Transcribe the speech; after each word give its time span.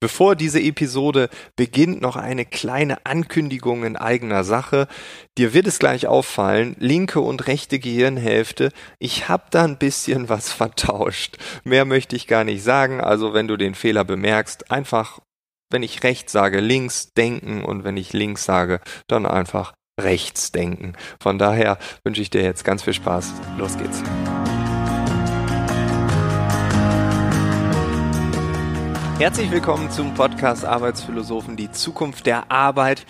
Bevor 0.00 0.36
diese 0.36 0.60
Episode 0.60 1.28
beginnt, 1.56 2.00
noch 2.00 2.14
eine 2.14 2.44
kleine 2.44 3.04
Ankündigung 3.04 3.84
in 3.84 3.96
eigener 3.96 4.44
Sache. 4.44 4.86
Dir 5.36 5.54
wird 5.54 5.66
es 5.66 5.80
gleich 5.80 6.06
auffallen, 6.06 6.76
linke 6.78 7.20
und 7.20 7.48
rechte 7.48 7.80
Gehirnhälfte, 7.80 8.70
ich 9.00 9.28
habe 9.28 9.44
da 9.50 9.64
ein 9.64 9.78
bisschen 9.78 10.28
was 10.28 10.52
vertauscht. 10.52 11.38
Mehr 11.64 11.84
möchte 11.84 12.14
ich 12.14 12.28
gar 12.28 12.44
nicht 12.44 12.62
sagen, 12.62 13.00
also 13.00 13.34
wenn 13.34 13.48
du 13.48 13.56
den 13.56 13.74
Fehler 13.74 14.04
bemerkst, 14.04 14.70
einfach, 14.70 15.18
wenn 15.70 15.82
ich 15.82 16.04
rechts 16.04 16.32
sage, 16.32 16.60
links 16.60 17.12
denken 17.14 17.64
und 17.64 17.82
wenn 17.82 17.96
ich 17.96 18.12
links 18.12 18.44
sage, 18.44 18.80
dann 19.08 19.26
einfach 19.26 19.74
rechts 20.00 20.52
denken. 20.52 20.92
Von 21.20 21.38
daher 21.38 21.76
wünsche 22.04 22.22
ich 22.22 22.30
dir 22.30 22.42
jetzt 22.42 22.64
ganz 22.64 22.84
viel 22.84 22.94
Spaß. 22.94 23.32
Los 23.58 23.76
geht's. 23.76 24.02
Herzlich 29.18 29.50
willkommen 29.50 29.90
zum 29.90 30.14
Podcast 30.14 30.64
Arbeitsphilosophen, 30.64 31.56
die 31.56 31.72
Zukunft 31.72 32.24
der 32.24 32.52
Arbeit. 32.52 33.04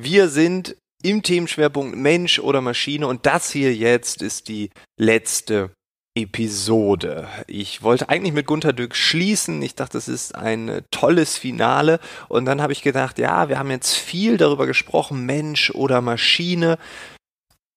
Wir 0.00 0.28
sind 0.28 0.76
im 1.02 1.24
Themenschwerpunkt 1.24 1.96
Mensch 1.96 2.38
oder 2.38 2.60
Maschine 2.60 3.08
und 3.08 3.26
das 3.26 3.50
hier 3.50 3.74
jetzt 3.74 4.22
ist 4.22 4.46
die 4.46 4.70
letzte 4.96 5.72
Episode. 6.16 7.26
Ich 7.48 7.82
wollte 7.82 8.08
eigentlich 8.08 8.34
mit 8.34 8.46
Gunter 8.46 8.72
Dück 8.72 8.94
schließen. 8.94 9.60
Ich 9.62 9.74
dachte, 9.74 9.98
es 9.98 10.06
ist 10.06 10.36
ein 10.36 10.82
tolles 10.92 11.36
Finale. 11.36 11.98
Und 12.28 12.44
dann 12.44 12.62
habe 12.62 12.72
ich 12.72 12.82
gedacht, 12.82 13.18
ja, 13.18 13.48
wir 13.48 13.58
haben 13.58 13.72
jetzt 13.72 13.94
viel 13.96 14.36
darüber 14.36 14.68
gesprochen, 14.68 15.26
Mensch 15.26 15.72
oder 15.72 16.02
Maschine. 16.02 16.78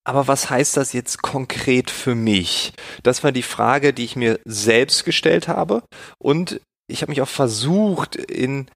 Aber 0.04 0.28
was 0.28 0.52
heißt 0.52 0.78
das 0.78 0.94
jetzt 0.94 1.23
konkret 1.23 1.90
für 1.90 2.14
mich? 2.14 2.73
Das 3.02 3.23
war 3.23 3.31
die 3.31 3.42
Frage, 3.42 3.92
die 3.92 4.06
ich 4.06 4.16
mir 4.16 4.40
selbst 4.45 5.04
gestellt 5.04 5.48
habe. 5.48 5.81
Und 6.20 6.62
ich 6.90 7.02
habe 7.02 7.12
mich 7.12 7.22
auch 7.22 7.30
versucht, 7.30 8.16
in 8.16 8.70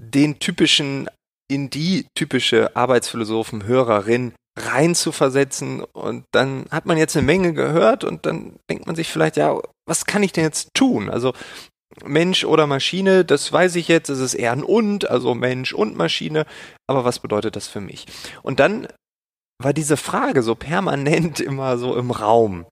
den 0.00 0.38
typischen, 0.38 1.08
in 1.50 1.70
die 1.70 2.06
typische 2.14 2.76
Arbeitsphilosophen-Hörerin 2.76 4.32
reinzuversetzen 4.58 5.84
und 5.84 6.24
dann 6.32 6.66
hat 6.70 6.86
man 6.86 6.98
jetzt 6.98 7.16
eine 7.16 7.26
Menge 7.26 7.52
gehört 7.52 8.04
und 8.04 8.26
dann 8.26 8.56
denkt 8.68 8.86
man 8.86 8.96
sich 8.96 9.08
vielleicht, 9.08 9.36
ja, 9.36 9.60
was 9.86 10.04
kann 10.04 10.22
ich 10.22 10.32
denn 10.32 10.44
jetzt 10.44 10.70
tun? 10.74 11.10
Also 11.10 11.32
Mensch 12.04 12.44
oder 12.44 12.66
Maschine, 12.66 13.24
das 13.24 13.52
weiß 13.52 13.76
ich 13.76 13.88
jetzt, 13.88 14.08
es 14.08 14.18
ist 14.18 14.34
eher 14.34 14.52
ein 14.52 14.64
und, 14.64 15.08
also 15.08 15.34
Mensch 15.34 15.72
und 15.72 15.96
Maschine, 15.96 16.44
aber 16.88 17.04
was 17.04 17.20
bedeutet 17.20 17.56
das 17.56 17.68
für 17.68 17.80
mich? 17.80 18.06
Und 18.42 18.60
dann 18.60 18.88
war 19.60 19.72
diese 19.72 19.96
Frage 19.96 20.42
so 20.42 20.54
permanent 20.54 21.40
immer 21.40 21.78
so 21.78 21.96
im 21.96 22.10
Raum. 22.10 22.66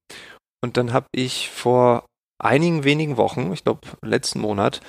Und 0.63 0.77
dann 0.77 0.93
habe 0.93 1.07
ich 1.15 1.51
vor 1.51 2.05
einigen 2.39 2.85
wenigen 2.85 3.17
Wochen, 3.17 3.53
ich 3.53 3.65
glaube 3.65 3.89
letzten 4.03 4.41
Monat, 4.41 4.81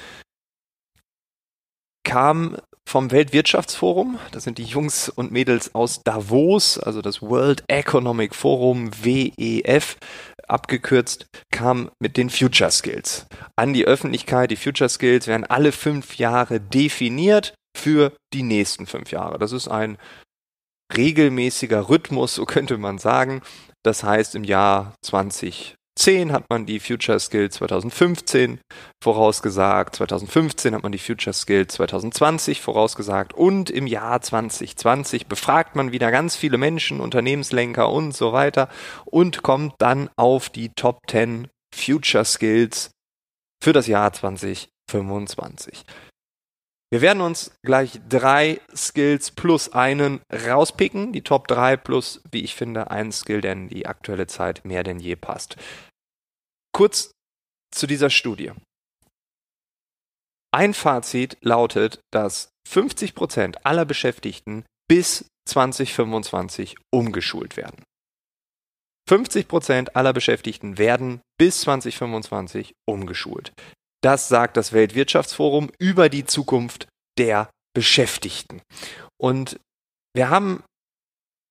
kam 2.03 2.57
vom 2.87 3.11
Weltwirtschaftsforum, 3.11 4.17
das 4.31 4.45
sind 4.45 4.57
die 4.57 4.63
Jungs 4.63 5.09
und 5.09 5.31
Mädels 5.31 5.75
aus 5.75 6.03
Davos, 6.03 6.79
also 6.79 7.01
das 7.01 7.21
World 7.21 7.65
Economic 7.67 8.33
Forum 8.33 8.91
WEF, 9.03 9.97
abgekürzt, 10.47 11.27
kam 11.51 11.91
mit 11.99 12.15
den 12.15 12.29
Future 12.29 12.71
Skills 12.71 13.27
an 13.57 13.73
die 13.73 13.85
Öffentlichkeit. 13.85 14.51
Die 14.51 14.55
Future 14.55 14.89
Skills 14.89 15.27
werden 15.27 15.43
alle 15.43 15.73
fünf 15.73 16.17
Jahre 16.17 16.61
definiert 16.61 17.53
für 17.75 18.13
die 18.33 18.43
nächsten 18.43 18.85
fünf 18.85 19.11
Jahre. 19.11 19.37
Das 19.37 19.51
ist 19.51 19.67
ein 19.67 19.97
regelmäßiger 20.95 21.89
Rhythmus, 21.89 22.35
so 22.35 22.45
könnte 22.45 22.77
man 22.77 22.97
sagen. 22.97 23.41
Das 23.83 24.03
heißt, 24.03 24.35
im 24.35 24.45
Jahr 24.45 24.95
20 25.03 25.75
2010 25.97 26.31
hat 26.31 26.49
man 26.49 26.67
die 26.67 26.79
Future 26.79 27.19
Skills 27.19 27.55
2015 27.55 28.59
vorausgesagt, 29.03 29.95
2015 29.95 30.75
hat 30.75 30.83
man 30.83 30.91
die 30.91 30.99
Future 30.99 31.33
Skills 31.33 31.73
2020 31.73 32.61
vorausgesagt 32.61 33.33
und 33.33 33.71
im 33.71 33.87
Jahr 33.87 34.21
2020 34.21 35.25
befragt 35.25 35.75
man 35.75 35.91
wieder 35.91 36.11
ganz 36.11 36.35
viele 36.35 36.59
Menschen, 36.59 36.99
Unternehmenslenker 36.99 37.89
und 37.91 38.15
so 38.15 38.31
weiter 38.31 38.69
und 39.05 39.41
kommt 39.41 39.73
dann 39.79 40.09
auf 40.17 40.49
die 40.49 40.69
Top 40.69 40.99
10 41.09 41.47
Future 41.73 42.25
Skills 42.25 42.91
für 43.61 43.73
das 43.73 43.87
Jahr 43.87 44.13
2025. 44.13 45.83
Wir 46.89 47.01
werden 47.01 47.21
uns 47.21 47.51
gleich 47.65 47.99
drei 48.07 48.61
Skills 48.73 49.31
plus 49.31 49.73
einen 49.73 50.21
rauspicken. 50.31 51.11
Die 51.11 51.21
Top 51.21 51.47
3 51.47 51.75
plus, 51.75 52.21
wie 52.31 52.43
ich 52.43 52.55
finde, 52.55 52.91
ein 52.91 53.11
Skill, 53.11 53.41
der 53.41 53.53
in 53.53 53.67
die 53.67 53.87
aktuelle 53.87 54.27
Zeit 54.27 54.63
mehr 54.63 54.83
denn 54.83 54.99
je 54.99 55.17
passt. 55.17 55.57
Kurz 56.73 57.11
zu 57.73 57.87
dieser 57.87 58.09
Studie. 58.09 58.51
Ein 60.53 60.73
Fazit 60.73 61.37
lautet, 61.41 61.99
dass 62.11 62.49
50 62.69 63.15
Prozent 63.15 63.65
aller 63.65 63.83
Beschäftigten 63.83 64.65
bis 64.87 65.27
2025 65.47 66.77
umgeschult 66.93 67.57
werden. 67.57 67.83
50 69.09 69.47
Prozent 69.47 69.95
aller 69.95 70.13
Beschäftigten 70.13 70.77
werden 70.77 71.21
bis 71.37 71.61
2025 71.61 72.73
umgeschult. 72.85 73.53
Das 74.03 74.27
sagt 74.27 74.57
das 74.57 74.73
Weltwirtschaftsforum 74.73 75.71
über 75.79 76.09
die 76.09 76.25
Zukunft 76.25 76.87
der 77.17 77.49
Beschäftigten. 77.73 78.61
Und 79.19 79.59
wir 80.15 80.29
haben 80.29 80.63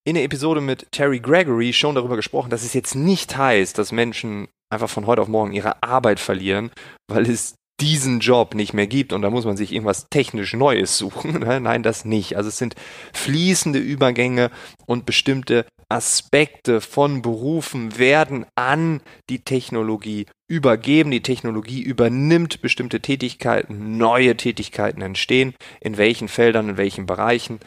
in 0.05 0.15
der 0.15 0.23
Episode 0.23 0.61
mit 0.61 0.87
Terry 0.91 1.19
Gregory 1.19 1.73
schon 1.73 1.95
darüber 1.95 2.15
gesprochen, 2.15 2.49
dass 2.49 2.63
es 2.63 2.73
jetzt 2.73 2.95
nicht 2.95 3.35
heißt, 3.35 3.77
dass 3.77 3.91
Menschen 3.91 4.47
einfach 4.71 4.89
von 4.89 5.05
heute 5.05 5.21
auf 5.21 5.27
morgen 5.27 5.51
ihre 5.51 5.83
Arbeit 5.83 6.19
verlieren, 6.19 6.71
weil 7.09 7.29
es 7.29 7.55
diesen 7.79 8.19
Job 8.19 8.55
nicht 8.55 8.73
mehr 8.73 8.87
gibt 8.87 9.13
und 9.13 9.21
da 9.21 9.29
muss 9.29 9.45
man 9.45 9.57
sich 9.57 9.71
irgendwas 9.71 10.09
technisch 10.09 10.53
Neues 10.53 10.97
suchen. 10.97 11.39
Nein, 11.61 11.83
das 11.83 12.05
nicht. 12.05 12.35
Also 12.35 12.49
es 12.49 12.57
sind 12.57 12.75
fließende 13.13 13.79
Übergänge 13.79 14.51
und 14.85 15.05
bestimmte 15.05 15.65
Aspekte 15.89 16.81
von 16.81 17.21
Berufen 17.21 17.97
werden 17.97 18.45
an 18.55 19.01
die 19.29 19.39
Technologie 19.39 20.25
übergeben. 20.49 21.11
Die 21.11 21.21
Technologie 21.21 21.81
übernimmt 21.81 22.61
bestimmte 22.61 22.99
Tätigkeiten, 22.99 23.97
neue 23.97 24.35
Tätigkeiten 24.35 25.01
entstehen. 25.01 25.53
In 25.79 25.97
welchen 25.97 26.27
Feldern, 26.27 26.69
in 26.69 26.77
welchen 26.77 27.05
Bereichen, 27.05 27.59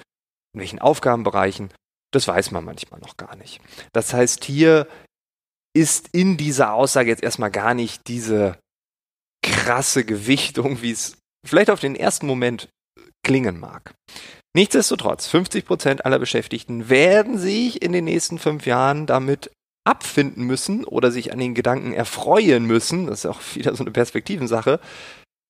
in 0.53 0.61
welchen 0.61 0.81
Aufgabenbereichen, 0.81 1.71
das 2.13 2.29
weiß 2.29 2.51
man 2.51 2.65
manchmal 2.65 3.01
noch 3.01 3.17
gar 3.17 3.37
nicht. 3.37 3.61
Das 3.93 4.13
heißt, 4.13 4.45
hier 4.45 4.87
ist 5.73 6.09
in 6.13 6.37
dieser 6.37 6.75
Aussage 6.75 7.11
jetzt 7.11 7.23
erstmal 7.23 7.51
gar 7.51 7.75
nicht 7.75 8.09
diese 8.09 8.59
krasse 9.43 10.05
Gewichtung, 10.05 10.83
wie 10.83 10.91
es 10.91 11.17
vielleicht 11.47 11.71
auf 11.71 11.81
den 11.81 11.97
ersten 11.97 12.27
Moment 12.27 12.69
klingen 13.25 13.59
mag. 13.59 13.95
Nichtsdestotrotz, 14.55 15.27
50 15.29 15.65
Prozent 15.65 16.05
aller 16.05 16.19
Beschäftigten 16.19 16.89
werden 16.89 17.39
sich 17.39 17.83
in 17.83 17.93
den 17.93 18.05
nächsten 18.05 18.39
fünf 18.39 18.67
Jahren 18.67 19.07
damit 19.07 19.51
abfinden 19.87 20.45
müssen 20.45 20.85
oder 20.85 21.11
sich 21.11 21.33
an 21.33 21.39
den 21.39 21.55
Gedanken 21.55 21.93
erfreuen 21.93 22.67
müssen, 22.67 23.07
das 23.07 23.21
ist 23.21 23.27
auch 23.27 23.41
wieder 23.55 23.75
so 23.75 23.85
eine 23.85 23.93
Perspektivensache, 23.93 24.81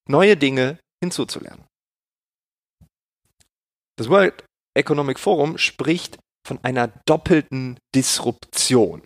neue 0.09 0.37
Dinge 0.37 0.79
hinzuzulernen. 1.03 1.65
Das 3.97 4.09
World 4.09 4.45
Economic 4.77 5.19
Forum 5.19 5.59
spricht 5.59 6.19
von 6.47 6.59
einer 6.63 6.89
doppelten 7.07 7.79
Disruption. 7.95 9.03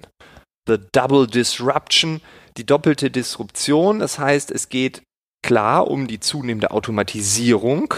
The 0.69 0.79
Double 0.93 1.27
Disruption, 1.27 2.21
die 2.57 2.67
doppelte 2.67 3.11
Disruption. 3.11 3.99
Das 3.99 4.19
heißt, 4.19 4.51
es 4.51 4.69
geht 4.69 5.03
klar 5.43 5.89
um 5.89 6.07
die 6.07 6.21
zunehmende 6.21 6.71
Automatisierung. 6.71 7.95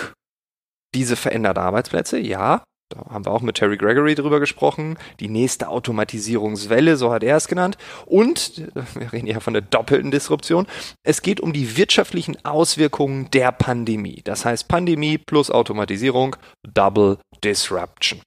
Diese 0.95 1.17
verändert 1.17 1.59
Arbeitsplätze, 1.59 2.19
ja. 2.19 2.65
Da 2.89 3.05
haben 3.11 3.25
wir 3.25 3.33
auch 3.33 3.43
mit 3.43 3.57
Terry 3.57 3.77
Gregory 3.77 4.15
drüber 4.15 4.39
gesprochen. 4.39 4.97
Die 5.19 5.29
nächste 5.29 5.69
Automatisierungswelle, 5.69 6.97
so 6.97 7.13
hat 7.13 7.25
er 7.25 7.37
es 7.37 7.49
genannt. 7.49 7.77
Und, 8.05 8.63
wir 8.95 9.13
reden 9.13 9.27
ja 9.27 9.41
von 9.41 9.55
der 9.55 9.63
doppelten 9.63 10.13
Disruption, 10.13 10.67
es 11.03 11.21
geht 11.23 11.41
um 11.41 11.53
die 11.53 11.77
wirtschaftlichen 11.77 12.37
Auswirkungen 12.45 13.29
der 13.33 13.51
Pandemie. 13.51 14.21
Das 14.23 14.45
heißt 14.45 14.69
Pandemie 14.69 15.19
plus 15.19 15.51
Automatisierung, 15.51 16.37
Double 16.63 17.19
Disruption. 17.43 18.21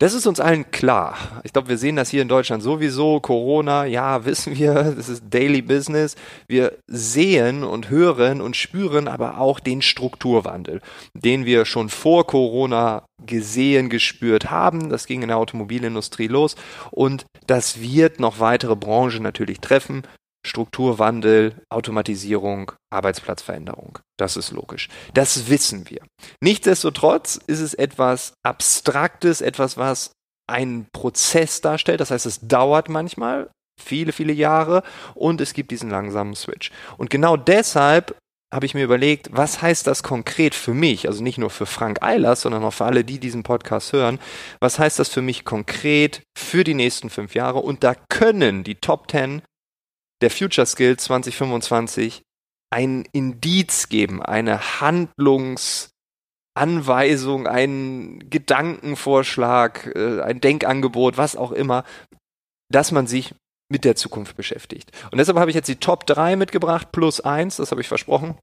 Das 0.00 0.14
ist 0.14 0.28
uns 0.28 0.38
allen 0.38 0.70
klar. 0.70 1.40
Ich 1.42 1.52
glaube, 1.52 1.68
wir 1.68 1.76
sehen 1.76 1.96
das 1.96 2.08
hier 2.08 2.22
in 2.22 2.28
Deutschland 2.28 2.62
sowieso. 2.62 3.18
Corona, 3.18 3.84
ja, 3.84 4.24
wissen 4.24 4.56
wir, 4.56 4.72
das 4.96 5.08
ist 5.08 5.24
Daily 5.28 5.60
Business. 5.60 6.14
Wir 6.46 6.78
sehen 6.86 7.64
und 7.64 7.90
hören 7.90 8.40
und 8.40 8.54
spüren 8.54 9.08
aber 9.08 9.38
auch 9.38 9.58
den 9.58 9.82
Strukturwandel, 9.82 10.80
den 11.14 11.46
wir 11.46 11.64
schon 11.64 11.88
vor 11.88 12.28
Corona 12.28 13.08
gesehen, 13.26 13.88
gespürt 13.88 14.52
haben. 14.52 14.88
Das 14.88 15.08
ging 15.08 15.22
in 15.22 15.28
der 15.28 15.36
Automobilindustrie 15.36 16.28
los 16.28 16.54
und 16.92 17.26
das 17.48 17.80
wird 17.80 18.20
noch 18.20 18.38
weitere 18.38 18.76
Branchen 18.76 19.24
natürlich 19.24 19.58
treffen. 19.58 20.04
Strukturwandel, 20.48 21.54
Automatisierung, 21.70 22.72
Arbeitsplatzveränderung. 22.90 23.98
Das 24.18 24.36
ist 24.36 24.50
logisch. 24.50 24.88
Das 25.14 25.48
wissen 25.48 25.88
wir. 25.88 26.00
Nichtsdestotrotz 26.40 27.38
ist 27.46 27.60
es 27.60 27.74
etwas 27.74 28.32
Abstraktes, 28.42 29.40
etwas, 29.40 29.76
was 29.76 30.12
einen 30.48 30.86
Prozess 30.92 31.60
darstellt. 31.60 32.00
Das 32.00 32.10
heißt, 32.10 32.26
es 32.26 32.40
dauert 32.40 32.88
manchmal 32.88 33.50
viele, 33.80 34.12
viele 34.12 34.32
Jahre 34.32 34.82
und 35.14 35.40
es 35.40 35.52
gibt 35.52 35.70
diesen 35.70 35.90
langsamen 35.90 36.34
Switch. 36.34 36.70
Und 36.96 37.10
genau 37.10 37.36
deshalb 37.36 38.16
habe 38.52 38.64
ich 38.64 38.74
mir 38.74 38.84
überlegt, 38.84 39.28
was 39.30 39.60
heißt 39.60 39.86
das 39.86 40.02
konkret 40.02 40.54
für 40.54 40.72
mich? 40.72 41.06
Also 41.06 41.22
nicht 41.22 41.36
nur 41.36 41.50
für 41.50 41.66
Frank 41.66 42.02
Eilers, 42.02 42.40
sondern 42.40 42.64
auch 42.64 42.72
für 42.72 42.86
alle, 42.86 43.04
die 43.04 43.18
diesen 43.18 43.42
Podcast 43.42 43.92
hören. 43.92 44.18
Was 44.58 44.78
heißt 44.78 44.98
das 44.98 45.10
für 45.10 45.20
mich 45.20 45.44
konkret 45.44 46.22
für 46.36 46.64
die 46.64 46.74
nächsten 46.74 47.10
fünf 47.10 47.34
Jahre? 47.34 47.58
Und 47.58 47.84
da 47.84 47.94
können 48.08 48.64
die 48.64 48.76
Top 48.76 49.10
10 49.10 49.42
der 50.20 50.30
Future 50.30 50.66
Skills 50.66 51.04
2025 51.04 52.22
ein 52.70 53.06
Indiz 53.12 53.88
geben, 53.88 54.22
eine 54.22 54.80
Handlungsanweisung, 54.80 57.46
einen 57.46 58.30
Gedankenvorschlag, 58.30 59.92
äh, 59.94 60.22
ein 60.22 60.40
Denkangebot, 60.40 61.16
was 61.16 61.36
auch 61.36 61.52
immer, 61.52 61.84
dass 62.70 62.92
man 62.92 63.06
sich 63.06 63.34
mit 63.70 63.84
der 63.84 63.96
Zukunft 63.96 64.36
beschäftigt. 64.36 64.92
Und 65.10 65.18
deshalb 65.18 65.38
habe 65.38 65.50
ich 65.50 65.54
jetzt 65.54 65.68
die 65.68 65.76
Top 65.76 66.06
3 66.06 66.36
mitgebracht, 66.36 66.92
plus 66.92 67.20
1, 67.20 67.56
das 67.56 67.70
habe 67.70 67.80
ich 67.80 67.88
versprochen. 67.88 68.38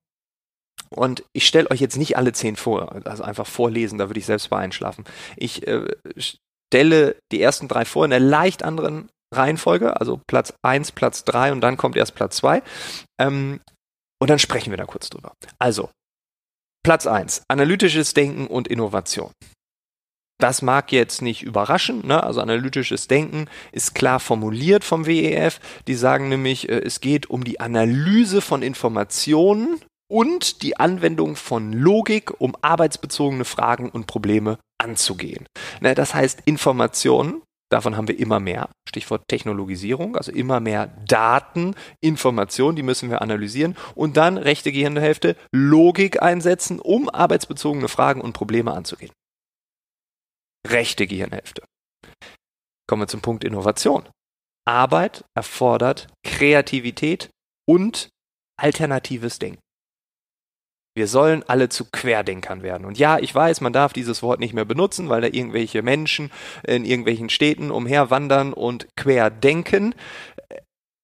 Und 0.90 1.24
ich 1.34 1.48
stelle 1.48 1.70
euch 1.72 1.82
jetzt 1.82 1.98
nicht 1.98 2.18
alle 2.18 2.32
10 2.32 2.56
vor, 2.56 3.06
also 3.06 3.24
einfach 3.24 3.48
vorlesen, 3.48 3.98
da 3.98 4.10
würde 4.10 4.20
ich 4.20 4.26
selbst 4.26 4.50
bei 4.50 4.60
einschlafen. 4.60 5.06
Ich 5.36 5.68
äh, 5.68 5.88
stelle 6.18 7.18
die 7.32 7.42
ersten 7.42 7.68
drei 7.68 7.86
vor 7.86 8.06
in 8.06 8.14
einer 8.14 8.26
leicht 8.26 8.64
anderen 8.64 9.10
Reihenfolge, 9.34 10.00
also 10.00 10.22
Platz 10.28 10.54
1, 10.62 10.92
Platz 10.92 11.24
3 11.26 11.52
und 11.52 11.62
dann 11.62 11.78
kommt 11.78 11.96
erst 11.96 12.16
Platz 12.16 12.38
2. 12.38 12.62
Ähm, 13.20 13.60
und 14.22 14.30
dann 14.30 14.40
sprechen 14.40 14.72
wir 14.72 14.78
da 14.78 14.86
kurz 14.86 15.10
drüber. 15.10 15.34
Also, 15.60 15.90
Platz 16.84 17.08
1, 17.08 17.44
analytisches 17.48 18.14
Denken 18.14 18.48
und 18.48 18.68
Innovation. 18.68 19.32
Das 20.38 20.62
mag 20.62 20.92
jetzt 20.92 21.22
nicht 21.22 21.44
überraschen, 21.44 22.06
ne? 22.06 22.22
also 22.22 22.42
analytisches 22.42 23.08
Denken 23.08 23.50
ist 23.72 23.96
klar 23.96 24.20
formuliert 24.20 24.84
vom 24.84 25.06
WEF. 25.06 25.60
Die 25.88 25.96
sagen 25.96 26.28
nämlich, 26.28 26.68
äh, 26.68 26.80
es 26.80 27.00
geht 27.00 27.30
um 27.30 27.44
die 27.44 27.60
Analyse 27.60 28.42
von 28.42 28.62
Informationen 28.62 29.82
und 30.12 30.62
die 30.62 30.78
Anwendung 30.78 31.36
von 31.36 31.72
Logik, 31.72 32.40
um 32.40 32.56
arbeitsbezogene 32.62 33.46
Fragen 33.46 33.90
und 33.90 34.08
Probleme 34.08 34.60
anzugehen. 34.78 35.48
Ne? 35.80 35.96
Das 35.96 36.14
heißt, 36.14 36.42
Informationen 36.46 37.42
Davon 37.76 37.98
haben 37.98 38.08
wir 38.08 38.18
immer 38.18 38.40
mehr. 38.40 38.70
Stichwort 38.88 39.28
Technologisierung, 39.28 40.16
also 40.16 40.32
immer 40.32 40.62
mehr 40.62 40.96
Daten, 41.06 41.76
Informationen, 42.00 42.78
die 42.78 42.84
müssen 42.84 43.10
wir 43.10 43.22
analysieren 43.22 43.76
und 43.96 44.16
dann 44.16 44.38
rechte 44.38 44.72
Gehirnhälfte 44.72 45.36
Logik 45.52 46.22
einsetzen, 46.24 46.80
um 46.80 47.10
arbeitsbezogene 47.10 47.90
Fragen 47.90 48.22
und 48.22 48.32
Probleme 48.32 48.72
anzugehen. 48.72 49.12
Rechte 50.66 51.06
Gehirnhälfte. 51.06 51.64
Kommen 52.88 53.02
wir 53.02 53.08
zum 53.10 53.20
Punkt 53.20 53.44
Innovation. 53.44 54.08
Arbeit 54.66 55.26
erfordert 55.36 56.08
Kreativität 56.24 57.30
und 57.68 58.08
alternatives 58.58 59.38
Denken. 59.38 59.60
Wir 60.98 61.08
sollen 61.08 61.44
alle 61.46 61.68
zu 61.68 61.84
Querdenkern 61.84 62.64
werden. 62.64 62.86
Und 62.86 62.98
ja, 62.98 63.20
ich 63.20 63.36
weiß, 63.36 63.60
man 63.60 63.74
darf 63.74 63.92
dieses 63.92 64.24
Wort 64.24 64.40
nicht 64.40 64.54
mehr 64.54 64.64
benutzen, 64.64 65.10
weil 65.10 65.20
da 65.20 65.28
irgendwelche 65.28 65.82
Menschen 65.82 66.32
in 66.66 66.86
irgendwelchen 66.86 67.28
Städten 67.30 67.70
umherwandern 67.70 68.54
und 68.54 68.88
querdenken. 68.96 69.94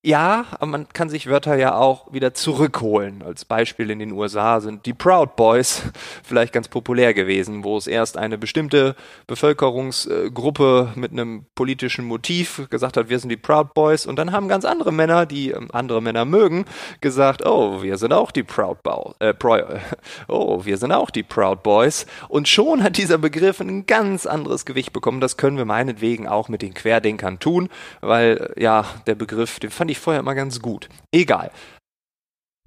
Ja, 0.04 0.46
aber 0.54 0.66
man 0.66 0.90
kann 0.90 1.10
sich 1.10 1.30
Wörter 1.30 1.56
ja 1.58 1.76
auch 1.76 2.12
wieder 2.12 2.34
zurückholen. 2.34 3.22
Als 3.22 3.46
Beispiel 3.46 3.92
in 3.92 4.00
den 4.00 4.14
USA 4.14 4.60
sind 4.60 4.88
die 4.88 4.96
Proud 4.96 5.36
Boys 5.36 5.84
vielleicht 6.24 6.54
ganz 6.54 6.68
populär 6.68 7.14
gewesen, 7.14 7.64
wo 7.64 7.78
es 7.78 7.86
erst 7.86 8.18
eine 8.18 8.40
bestimmte 8.40 8.96
Bevölkerungsgruppe 9.28 10.94
mit 10.96 11.12
einem 11.12 11.46
politischen 11.54 12.06
Motiv 12.06 12.68
gesagt 12.72 12.98
hat, 12.98 13.10
wir 13.10 13.20
sind 13.20 13.30
die 13.30 13.38
Proud 13.38 13.76
Boys. 13.76 14.08
Und 14.08 14.16
dann 14.16 14.32
haben 14.32 14.48
ganz 14.48 14.66
andere 14.66 14.92
Männer, 14.92 15.28
die 15.28 15.52
ähm, 15.52 15.68
andere 15.72 16.02
Männer 16.02 16.26
mögen, 16.26 16.66
gesagt, 17.00 17.46
oh, 17.46 17.84
wir 17.84 18.00
sind 18.00 18.12
auch 18.12 18.32
die 18.32 18.42
Proud 18.42 18.82
Boys. 18.82 19.14
Äh, 19.20 19.36
oh, 20.28 20.66
wir 20.66 20.80
sind 20.80 20.94
auch 20.94 21.12
die 21.12 21.22
Proud 21.22 21.62
Boys. 21.62 22.08
Und 22.28 22.48
schon 22.48 22.82
hat 22.82 22.98
dieser 22.98 23.20
Begriff 23.20 23.62
ein 23.62 23.86
ganz 23.86 24.26
anderes 24.26 24.66
Gewicht 24.66 24.94
bekommen. 24.94 25.22
Das 25.22 25.38
können 25.38 25.58
wir 25.58 25.66
meinetwegen 25.66 26.28
auch 26.28 26.50
mit 26.50 26.64
den 26.64 26.74
Querdenkern 26.74 27.38
tun, 27.38 27.70
weil 28.00 28.52
ja, 28.58 28.86
der 29.06 29.14
Begriff, 29.14 29.60
den 29.60 29.70
fand 29.70 29.91
ich 29.92 30.00
vorher 30.00 30.20
immer 30.20 30.36
ganz 30.36 30.62
gut. 30.62 30.90
Egal. 31.14 31.52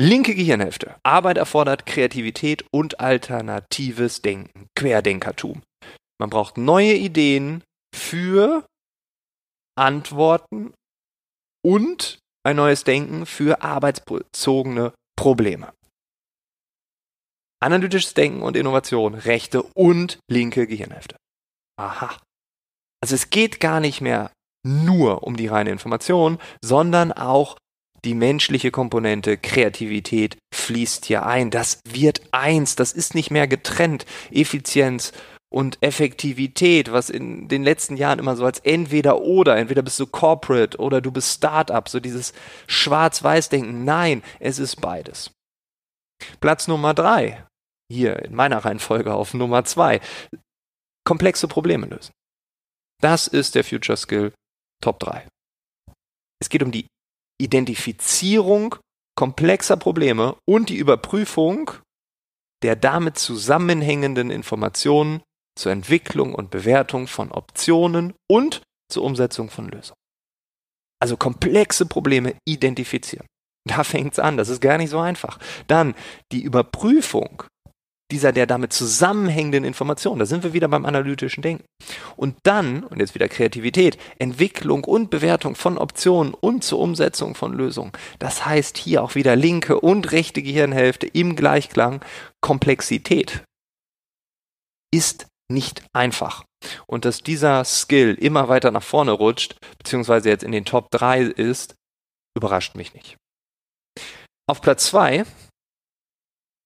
Linke 0.00 0.34
Gehirnhälfte. 0.34 0.96
Arbeit 1.04 1.38
erfordert 1.38 1.86
Kreativität 1.86 2.64
und 2.72 3.00
alternatives 3.00 4.22
Denken. 4.22 4.66
Querdenkertum. 4.76 5.62
Man 6.20 6.30
braucht 6.30 6.58
neue 6.58 6.94
Ideen 6.94 7.62
für 7.94 8.66
Antworten 9.76 10.74
und 11.64 12.18
ein 12.44 12.56
neues 12.56 12.84
Denken 12.84 13.26
für 13.26 13.62
arbeitsbezogene 13.62 14.92
Probleme. 15.16 15.72
Analytisches 17.60 18.14
Denken 18.14 18.42
und 18.42 18.56
Innovation, 18.56 19.14
rechte 19.14 19.62
und 19.62 20.18
linke 20.30 20.66
Gehirnhälfte. 20.66 21.16
Aha. 21.78 22.20
Also 23.00 23.14
es 23.14 23.30
geht 23.30 23.60
gar 23.60 23.80
nicht 23.80 24.00
mehr 24.00 24.30
nur 24.64 25.22
um 25.22 25.36
die 25.36 25.46
reine 25.46 25.70
Information, 25.70 26.38
sondern 26.62 27.12
auch 27.12 27.56
die 28.04 28.14
menschliche 28.14 28.70
Komponente, 28.70 29.36
Kreativität 29.38 30.36
fließt 30.54 31.06
hier 31.06 31.26
ein. 31.26 31.50
Das 31.50 31.80
wird 31.88 32.20
eins, 32.32 32.76
das 32.76 32.92
ist 32.92 33.14
nicht 33.14 33.30
mehr 33.30 33.46
getrennt. 33.46 34.04
Effizienz 34.30 35.12
und 35.50 35.78
Effektivität, 35.82 36.92
was 36.92 37.10
in 37.10 37.48
den 37.48 37.62
letzten 37.62 37.96
Jahren 37.96 38.18
immer 38.18 38.36
so 38.36 38.44
als 38.44 38.58
entweder 38.60 39.20
oder, 39.20 39.56
entweder 39.56 39.82
bist 39.82 40.00
du 40.00 40.06
Corporate 40.06 40.78
oder 40.78 41.00
du 41.00 41.12
bist 41.12 41.32
Startup, 41.36 41.88
so 41.88 42.00
dieses 42.00 42.32
Schwarz-Weiß-Denken. 42.66 43.84
Nein, 43.84 44.22
es 44.40 44.58
ist 44.58 44.80
beides. 44.80 45.30
Platz 46.40 46.68
Nummer 46.68 46.92
drei, 46.92 47.44
hier 47.90 48.22
in 48.24 48.34
meiner 48.34 48.64
Reihenfolge 48.64 49.14
auf 49.14 49.32
Nummer 49.34 49.64
zwei, 49.64 50.00
komplexe 51.04 51.48
Probleme 51.48 51.86
lösen. 51.86 52.12
Das 53.00 53.28
ist 53.28 53.54
der 53.54 53.64
Future 53.64 53.96
Skill 53.96 54.32
Top 54.84 55.00
3. 55.00 55.26
Es 56.42 56.50
geht 56.50 56.62
um 56.62 56.70
die 56.70 56.86
Identifizierung 57.40 58.76
komplexer 59.16 59.78
Probleme 59.78 60.36
und 60.46 60.68
die 60.68 60.76
Überprüfung 60.76 61.70
der 62.62 62.76
damit 62.76 63.16
zusammenhängenden 63.16 64.30
Informationen 64.30 65.22
zur 65.58 65.72
Entwicklung 65.72 66.34
und 66.34 66.50
Bewertung 66.50 67.06
von 67.06 67.32
Optionen 67.32 68.12
und 68.30 68.62
zur 68.92 69.04
Umsetzung 69.04 69.48
von 69.48 69.70
Lösungen. 69.70 69.96
Also 71.00 71.16
komplexe 71.16 71.86
Probleme 71.86 72.36
identifizieren. 72.46 73.26
Da 73.66 73.84
fängt 73.84 74.12
es 74.12 74.18
an, 74.18 74.36
das 74.36 74.50
ist 74.50 74.60
gar 74.60 74.76
nicht 74.76 74.90
so 74.90 74.98
einfach. 74.98 75.38
Dann 75.66 75.94
die 76.30 76.42
Überprüfung 76.42 77.44
dieser 78.14 78.30
der 78.30 78.46
damit 78.46 78.72
zusammenhängenden 78.72 79.64
Informationen. 79.64 80.20
Da 80.20 80.26
sind 80.26 80.44
wir 80.44 80.52
wieder 80.52 80.68
beim 80.68 80.86
analytischen 80.86 81.42
Denken. 81.42 81.64
Und 82.16 82.36
dann, 82.44 82.84
und 82.84 83.00
jetzt 83.00 83.16
wieder 83.16 83.28
Kreativität, 83.28 83.98
Entwicklung 84.20 84.84
und 84.84 85.10
Bewertung 85.10 85.56
von 85.56 85.78
Optionen 85.78 86.32
und 86.32 86.62
zur 86.62 86.78
Umsetzung 86.78 87.34
von 87.34 87.52
Lösungen. 87.52 87.90
Das 88.20 88.46
heißt 88.46 88.78
hier 88.78 89.02
auch 89.02 89.16
wieder 89.16 89.34
linke 89.34 89.80
und 89.80 90.12
rechte 90.12 90.42
Gehirnhälfte 90.42 91.08
im 91.08 91.34
Gleichklang. 91.34 92.04
Komplexität 92.40 93.42
ist 94.92 95.26
nicht 95.50 95.82
einfach. 95.92 96.44
Und 96.86 97.04
dass 97.04 97.18
dieser 97.18 97.64
Skill 97.64 98.14
immer 98.14 98.48
weiter 98.48 98.70
nach 98.70 98.84
vorne 98.84 99.10
rutscht, 99.10 99.56
beziehungsweise 99.78 100.28
jetzt 100.28 100.44
in 100.44 100.52
den 100.52 100.64
Top 100.64 100.88
3 100.92 101.22
ist, 101.22 101.74
überrascht 102.36 102.76
mich 102.76 102.94
nicht. 102.94 103.16
Auf 104.46 104.60
Platz 104.60 104.86
2 104.86 105.24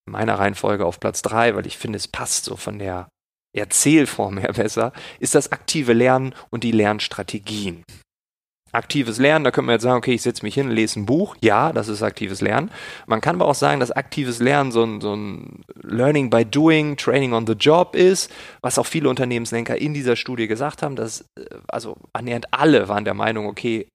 meiner 0.08 0.38
Reihenfolge 0.38 0.84
auf 0.84 1.00
Platz 1.00 1.22
drei, 1.22 1.54
weil 1.54 1.66
ich 1.66 1.78
finde, 1.78 1.96
es 1.96 2.08
passt 2.08 2.44
so 2.44 2.56
von 2.56 2.78
der 2.78 3.08
Erzählform 3.56 4.38
her 4.38 4.52
besser, 4.52 4.92
ist 5.20 5.34
das 5.34 5.52
aktive 5.52 5.92
Lernen 5.92 6.34
und 6.50 6.64
die 6.64 6.72
Lernstrategien. 6.72 7.84
Aktives 8.70 9.18
Lernen, 9.18 9.44
da 9.44 9.50
könnte 9.50 9.66
man 9.66 9.74
jetzt 9.74 9.82
sagen, 9.82 9.96
okay, 9.96 10.12
ich 10.12 10.20
setze 10.20 10.44
mich 10.44 10.54
hin, 10.54 10.70
lese 10.70 11.00
ein 11.00 11.06
Buch. 11.06 11.36
Ja, 11.40 11.72
das 11.72 11.88
ist 11.88 12.02
aktives 12.02 12.42
Lernen. 12.42 12.70
Man 13.06 13.22
kann 13.22 13.36
aber 13.36 13.46
auch 13.46 13.54
sagen, 13.54 13.80
dass 13.80 13.90
aktives 13.90 14.40
Lernen 14.40 14.72
so 14.72 14.84
ein, 14.84 15.00
so 15.00 15.16
ein 15.16 15.62
Learning 15.74 16.28
by 16.28 16.44
Doing, 16.44 16.98
Training 16.98 17.32
on 17.32 17.46
the 17.46 17.54
Job 17.54 17.96
ist, 17.96 18.30
was 18.60 18.78
auch 18.78 18.84
viele 18.84 19.08
Unternehmenslenker 19.08 19.78
in 19.78 19.94
dieser 19.94 20.16
Studie 20.16 20.48
gesagt 20.48 20.82
haben, 20.82 20.96
dass 20.96 21.22
äh, 21.38 21.46
also 21.68 21.96
annähernd 22.12 22.52
alle 22.52 22.88
waren 22.88 23.06
der 23.06 23.14
Meinung, 23.14 23.46
okay, 23.46 23.88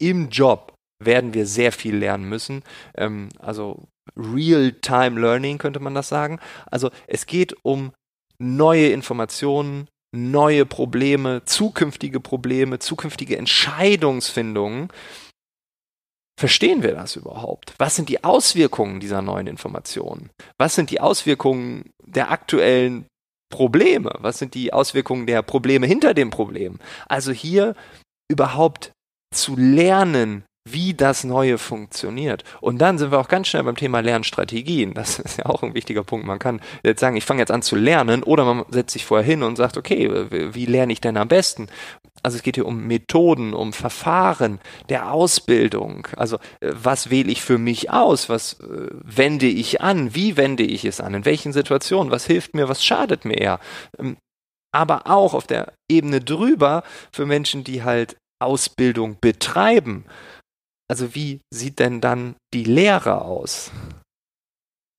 im 0.00 0.28
Job 0.28 0.74
werden 0.98 1.32
wir 1.32 1.46
sehr 1.46 1.70
viel 1.70 1.96
lernen 1.96 2.28
müssen. 2.28 2.64
Ähm, 2.96 3.28
also 3.38 3.84
Real-Time 4.16 5.20
Learning 5.20 5.58
könnte 5.58 5.80
man 5.80 5.94
das 5.94 6.08
sagen. 6.08 6.40
Also 6.70 6.90
es 7.06 7.26
geht 7.26 7.54
um 7.62 7.92
neue 8.38 8.88
Informationen, 8.88 9.88
neue 10.12 10.66
Probleme, 10.66 11.44
zukünftige 11.44 12.20
Probleme, 12.20 12.78
zukünftige 12.78 13.36
Entscheidungsfindungen. 13.36 14.88
Verstehen 16.38 16.82
wir 16.82 16.92
das 16.92 17.16
überhaupt? 17.16 17.74
Was 17.78 17.96
sind 17.96 18.08
die 18.08 18.24
Auswirkungen 18.24 18.98
dieser 18.98 19.20
neuen 19.20 19.46
Informationen? 19.46 20.30
Was 20.58 20.74
sind 20.74 20.90
die 20.90 21.00
Auswirkungen 21.00 21.92
der 22.02 22.30
aktuellen 22.30 23.06
Probleme? 23.50 24.14
Was 24.20 24.38
sind 24.38 24.54
die 24.54 24.72
Auswirkungen 24.72 25.26
der 25.26 25.42
Probleme 25.42 25.86
hinter 25.86 26.14
dem 26.14 26.30
Problem? 26.30 26.78
Also 27.08 27.30
hier 27.32 27.74
überhaupt 28.30 28.92
zu 29.34 29.54
lernen, 29.56 30.44
wie 30.72 30.94
das 30.94 31.24
Neue 31.24 31.58
funktioniert. 31.58 32.44
Und 32.60 32.78
dann 32.78 32.98
sind 32.98 33.10
wir 33.10 33.18
auch 33.18 33.28
ganz 33.28 33.48
schnell 33.48 33.64
beim 33.64 33.76
Thema 33.76 34.00
Lernstrategien. 34.00 34.94
Das 34.94 35.18
ist 35.18 35.38
ja 35.38 35.46
auch 35.46 35.62
ein 35.62 35.74
wichtiger 35.74 36.04
Punkt. 36.04 36.26
Man 36.26 36.38
kann 36.38 36.60
jetzt 36.82 37.00
sagen, 37.00 37.16
ich 37.16 37.24
fange 37.24 37.40
jetzt 37.40 37.50
an 37.50 37.62
zu 37.62 37.76
lernen 37.76 38.22
oder 38.22 38.44
man 38.44 38.64
setzt 38.70 38.92
sich 38.92 39.04
vorher 39.04 39.26
hin 39.26 39.42
und 39.42 39.56
sagt, 39.56 39.76
okay, 39.76 40.08
wie 40.30 40.66
lerne 40.66 40.92
ich 40.92 41.00
denn 41.00 41.16
am 41.16 41.28
besten? 41.28 41.68
Also 42.22 42.36
es 42.36 42.42
geht 42.42 42.56
hier 42.56 42.66
um 42.66 42.86
Methoden, 42.86 43.54
um 43.54 43.72
Verfahren 43.72 44.60
der 44.88 45.12
Ausbildung. 45.12 46.06
Also 46.16 46.36
äh, 46.60 46.72
was 46.72 47.10
wähle 47.10 47.30
ich 47.30 47.42
für 47.42 47.58
mich 47.58 47.90
aus? 47.90 48.28
Was 48.28 48.60
äh, 48.60 48.88
wende 49.02 49.46
ich 49.46 49.80
an? 49.80 50.14
Wie 50.14 50.36
wende 50.36 50.62
ich 50.62 50.84
es 50.84 51.00
an? 51.00 51.14
In 51.14 51.24
welchen 51.24 51.52
Situationen? 51.52 52.10
Was 52.10 52.26
hilft 52.26 52.54
mir? 52.54 52.68
Was 52.68 52.84
schadet 52.84 53.24
mir 53.24 53.38
eher? 53.38 53.60
Ähm, 53.98 54.16
aber 54.72 55.06
auch 55.06 55.34
auf 55.34 55.46
der 55.46 55.72
Ebene 55.90 56.20
drüber 56.20 56.84
für 57.12 57.26
Menschen, 57.26 57.64
die 57.64 57.82
halt 57.82 58.16
Ausbildung 58.40 59.16
betreiben. 59.20 60.04
Also 60.90 61.14
wie 61.14 61.40
sieht 61.54 61.78
denn 61.78 62.00
dann 62.00 62.34
die 62.52 62.64
Lehre 62.64 63.22
aus? 63.22 63.70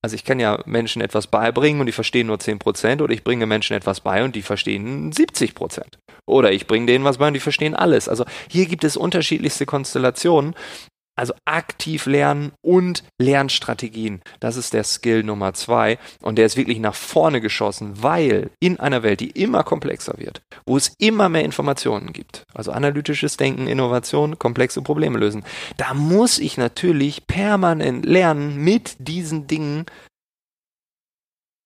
Also 0.02 0.16
ich 0.16 0.24
kann 0.24 0.40
ja 0.40 0.64
Menschen 0.66 1.02
etwas 1.02 1.28
beibringen 1.28 1.82
und 1.82 1.86
die 1.86 1.92
verstehen 1.92 2.28
nur 2.28 2.38
10% 2.38 3.02
oder 3.02 3.14
ich 3.14 3.26
bringe 3.26 3.46
Menschen 3.46 3.76
etwas 3.76 4.00
bei 4.00 4.24
und 4.24 4.36
die 4.36 4.42
verstehen 4.42 5.12
70%. 5.12 5.82
Oder 6.26 6.54
ich 6.54 6.66
bringe 6.66 6.86
denen 6.86 7.04
was 7.04 7.18
bei 7.18 7.28
und 7.28 7.34
die 7.34 7.42
verstehen 7.42 7.76
alles. 7.76 8.08
Also 8.08 8.26
hier 8.50 8.68
gibt 8.68 8.86
es 8.86 8.96
unterschiedlichste 8.96 9.66
Konstellationen 9.66 10.56
also 11.22 11.36
aktiv 11.46 12.08
lernen 12.08 12.52
und 12.62 13.04
Lernstrategien. 13.20 14.22
Das 14.40 14.58
ist 14.58 14.74
der 14.74 14.84
Skill 14.84 15.22
Nummer 15.22 15.54
zwei. 15.54 16.00
Und 16.24 16.40
der 16.40 16.48
ist 16.48 16.58
wirklich 16.58 16.80
nach 16.80 16.96
vorne 16.96 17.42
geschossen, 17.42 18.02
weil 18.02 18.50
in 18.60 18.80
einer 18.80 19.04
Welt, 19.04 19.20
die 19.20 19.30
immer 19.30 19.64
komplexer 19.64 20.16
wird, 20.18 20.42
wo 20.66 20.78
es 20.78 20.96
immer 20.98 21.30
mehr 21.30 21.46
Informationen 21.46 22.12
gibt, 22.12 22.44
also 22.56 22.72
analytisches 22.72 23.38
Denken, 23.38 23.68
Innovation, 23.68 24.40
komplexe 24.40 24.82
Probleme 24.82 25.20
lösen, 25.20 25.44
da 25.78 25.94
muss 25.94 26.40
ich 26.40 26.58
natürlich 26.58 27.28
permanent 27.28 28.04
lernen, 28.04 28.58
mit 28.58 28.96
diesen 28.98 29.46
Dingen 29.46 29.86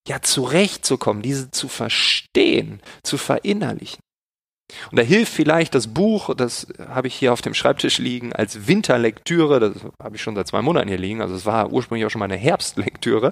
ja 0.05 0.21
zurechtzukommen, 0.21 1.21
diese 1.21 1.49
zu 1.49 1.69
verstehen, 1.69 2.81
zu 3.03 3.17
verinnerlichen. 3.17 4.04
Und 4.91 4.97
da 4.97 5.03
hilft 5.03 5.31
vielleicht 5.31 5.75
das 5.75 5.87
Buch, 5.87 6.33
das 6.35 6.67
habe 6.89 7.07
ich 7.07 7.15
hier 7.15 7.33
auf 7.33 7.41
dem 7.41 7.53
Schreibtisch 7.53 7.99
liegen, 7.99 8.33
als 8.33 8.67
Winterlektüre, 8.67 9.59
das 9.59 9.73
habe 10.01 10.15
ich 10.15 10.21
schon 10.21 10.35
seit 10.35 10.47
zwei 10.47 10.61
Monaten 10.61 10.87
hier 10.87 10.97
liegen, 10.97 11.21
also 11.21 11.35
es 11.35 11.45
war 11.45 11.71
ursprünglich 11.71 12.05
auch 12.05 12.09
schon 12.09 12.19
mal 12.19 12.25
eine 12.25 12.37
Herbstlektüre. 12.37 13.31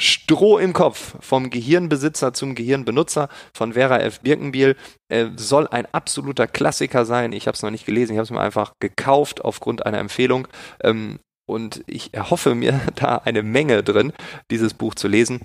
Stroh 0.00 0.58
im 0.58 0.72
Kopf 0.74 1.16
vom 1.20 1.50
Gehirnbesitzer 1.50 2.32
zum 2.32 2.54
Gehirnbenutzer 2.54 3.28
von 3.52 3.72
Vera 3.72 3.98
F. 3.98 4.20
Birkenbiel 4.20 4.76
äh, 5.08 5.26
soll 5.34 5.66
ein 5.66 5.86
absoluter 5.92 6.46
Klassiker 6.46 7.04
sein. 7.04 7.32
Ich 7.32 7.48
habe 7.48 7.56
es 7.56 7.62
noch 7.62 7.70
nicht 7.70 7.84
gelesen, 7.84 8.12
ich 8.12 8.18
habe 8.18 8.24
es 8.24 8.30
mir 8.30 8.40
einfach 8.40 8.74
gekauft 8.78 9.44
aufgrund 9.44 9.86
einer 9.86 9.98
Empfehlung. 9.98 10.46
Ähm, 10.84 11.18
und 11.48 11.82
ich 11.86 12.14
erhoffe 12.14 12.54
mir 12.54 12.80
da 12.94 13.16
eine 13.16 13.42
Menge 13.42 13.82
drin, 13.82 14.12
dieses 14.52 14.74
Buch 14.74 14.94
zu 14.94 15.08
lesen. 15.08 15.40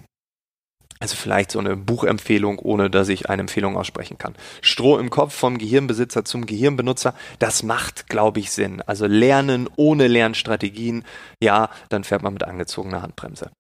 Also 1.04 1.18
vielleicht 1.18 1.52
so 1.52 1.60
eine 1.60 1.76
Buchempfehlung, 1.76 2.60
ohne 2.60 2.90
dass 2.90 3.10
ich 3.10 3.30
eine 3.30 3.42
Empfehlung 3.42 3.76
aussprechen 3.76 4.18
kann. 4.18 4.36
Stroh 4.62 4.98
im 4.98 5.10
Kopf 5.10 5.34
vom 5.34 5.58
Gehirnbesitzer 5.58 6.24
zum 6.24 6.46
Gehirnbenutzer, 6.46 7.14
das 7.40 7.62
macht, 7.62 8.08
glaube 8.08 8.40
ich, 8.40 8.52
Sinn. 8.52 8.82
Also 8.82 9.06
lernen 9.06 9.70
ohne 9.76 10.08
Lernstrategien, 10.08 11.04
ja, 11.42 11.70
dann 11.90 12.06
fährt 12.06 12.22
man 12.22 12.32
mit 12.32 12.46
angezogener 12.46 13.02
Handbremse. 13.02 13.52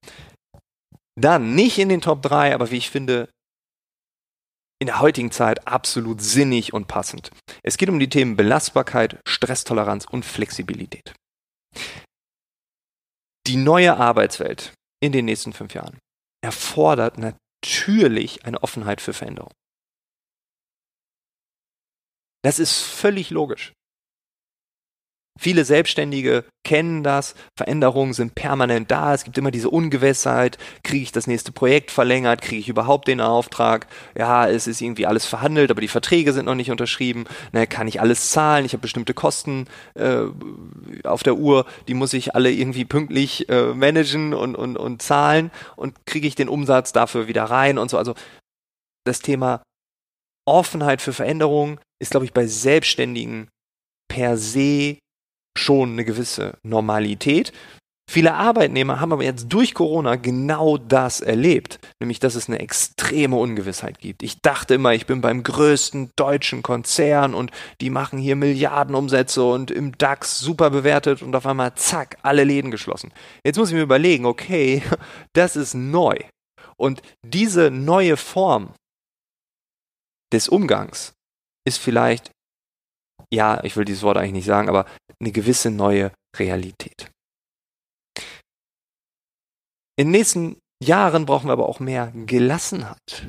Dann 1.19 1.53
nicht 1.53 1.77
in 1.79 1.89
den 1.89 1.99
Top 1.99 2.21
3, 2.21 2.55
aber 2.55 2.71
wie 2.71 2.77
ich 2.77 2.89
finde, 2.89 3.27
in 4.79 4.87
der 4.87 5.01
heutigen 5.01 5.31
Zeit 5.31 5.67
absolut 5.67 6.21
sinnig 6.21 6.73
und 6.73 6.87
passend. 6.87 7.31
Es 7.61 7.77
geht 7.77 7.89
um 7.89 7.99
die 7.99 8.09
Themen 8.09 8.35
Belastbarkeit, 8.37 9.19
Stresstoleranz 9.27 10.05
und 10.09 10.23
Flexibilität. 10.23 11.13
Die 13.47 13.57
neue 13.57 13.97
Arbeitswelt 13.97 14.73
in 15.01 15.11
den 15.11 15.25
nächsten 15.25 15.51
fünf 15.51 15.73
Jahren 15.73 15.97
erfordert 16.43 17.17
natürlich 17.17 18.45
eine 18.45 18.61
Offenheit 18.61 19.01
für 19.01 19.13
Veränderung. 19.13 19.53
Das 22.43 22.59
ist 22.59 22.81
völlig 22.81 23.29
logisch. 23.29 23.73
Viele 25.39 25.65
Selbstständige 25.65 26.45
kennen 26.63 27.03
das. 27.03 27.33
Veränderungen 27.57 28.13
sind 28.13 28.35
permanent 28.35 28.91
da. 28.91 29.15
Es 29.15 29.23
gibt 29.23 29.37
immer 29.37 29.49
diese 29.49 29.69
Ungewissheit. 29.69 30.59
Kriege 30.83 31.03
ich 31.03 31.11
das 31.11 31.25
nächste 31.25 31.51
Projekt 31.51 31.89
verlängert? 31.89 32.43
Kriege 32.43 32.59
ich 32.59 32.69
überhaupt 32.69 33.07
den 33.07 33.19
Auftrag? 33.19 33.87
Ja, 34.15 34.47
es 34.47 34.67
ist 34.67 34.79
irgendwie 34.79 35.07
alles 35.07 35.25
verhandelt, 35.25 35.71
aber 35.71 35.81
die 35.81 35.87
Verträge 35.87 36.33
sind 36.33 36.45
noch 36.45 36.53
nicht 36.53 36.69
unterschrieben. 36.69 37.25
Ne, 37.51 37.65
kann 37.65 37.87
ich 37.87 37.99
alles 37.99 38.29
zahlen? 38.29 38.63
Ich 38.63 38.73
habe 38.73 38.81
bestimmte 38.81 39.15
Kosten 39.15 39.65
äh, 39.95 40.21
auf 41.03 41.23
der 41.23 41.35
Uhr. 41.35 41.65
Die 41.87 41.95
muss 41.95 42.13
ich 42.13 42.35
alle 42.35 42.51
irgendwie 42.51 42.85
pünktlich 42.85 43.49
äh, 43.49 43.73
managen 43.73 44.35
und, 44.35 44.55
und, 44.55 44.77
und 44.77 45.01
zahlen. 45.01 45.49
Und 45.75 46.05
kriege 46.05 46.27
ich 46.27 46.35
den 46.35 46.47
Umsatz 46.47 46.91
dafür 46.91 47.27
wieder 47.27 47.45
rein 47.45 47.79
und 47.79 47.89
so. 47.89 47.97
Also 47.97 48.13
das 49.03 49.19
Thema 49.19 49.63
Offenheit 50.45 51.01
für 51.01 51.13
Veränderungen 51.13 51.79
ist, 51.99 52.11
glaube 52.11 52.25
ich, 52.25 52.33
bei 52.33 52.45
Selbstständigen 52.45 53.49
per 54.07 54.37
se 54.37 54.99
schon 55.57 55.91
eine 55.91 56.05
gewisse 56.05 56.57
Normalität. 56.63 57.53
Viele 58.11 58.33
Arbeitnehmer 58.33 58.99
haben 58.99 59.13
aber 59.13 59.23
jetzt 59.23 59.47
durch 59.47 59.73
Corona 59.73 60.17
genau 60.17 60.77
das 60.77 61.21
erlebt, 61.21 61.79
nämlich 61.99 62.19
dass 62.19 62.35
es 62.35 62.49
eine 62.49 62.59
extreme 62.59 63.37
Ungewissheit 63.37 63.97
gibt. 63.99 64.23
Ich 64.23 64.41
dachte 64.41 64.73
immer, 64.75 64.93
ich 64.93 65.05
bin 65.05 65.21
beim 65.21 65.41
größten 65.41 66.11
deutschen 66.17 66.63
Konzern 66.63 67.33
und 67.33 67.51
die 67.79 67.89
machen 67.89 68.19
hier 68.19 68.35
Milliardenumsätze 68.35 69.43
und 69.43 69.71
im 69.71 69.97
DAX 69.97 70.39
super 70.39 70.69
bewertet 70.69 71.21
und 71.21 71.33
auf 71.35 71.45
einmal 71.45 71.75
zack, 71.75 72.17
alle 72.23 72.43
Läden 72.43 72.71
geschlossen. 72.71 73.11
Jetzt 73.45 73.57
muss 73.57 73.69
ich 73.69 73.75
mir 73.75 73.81
überlegen, 73.81 74.25
okay, 74.25 74.83
das 75.33 75.55
ist 75.55 75.73
neu. 75.73 76.17
Und 76.75 77.01
diese 77.23 77.71
neue 77.71 78.17
Form 78.17 78.73
des 80.33 80.49
Umgangs 80.49 81.13
ist 81.65 81.77
vielleicht 81.77 82.32
ja, 83.33 83.63
ich 83.63 83.75
will 83.75 83.85
dieses 83.85 84.03
Wort 84.03 84.17
eigentlich 84.17 84.33
nicht 84.33 84.45
sagen, 84.45 84.69
aber 84.69 84.85
eine 85.19 85.31
gewisse 85.31 85.71
neue 85.71 86.11
Realität. 86.37 87.09
In 89.97 90.07
den 90.07 90.11
nächsten 90.11 90.57
Jahren 90.83 91.25
brauchen 91.25 91.47
wir 91.47 91.53
aber 91.53 91.67
auch 91.67 91.79
mehr 91.79 92.11
Gelassenheit. 92.13 93.27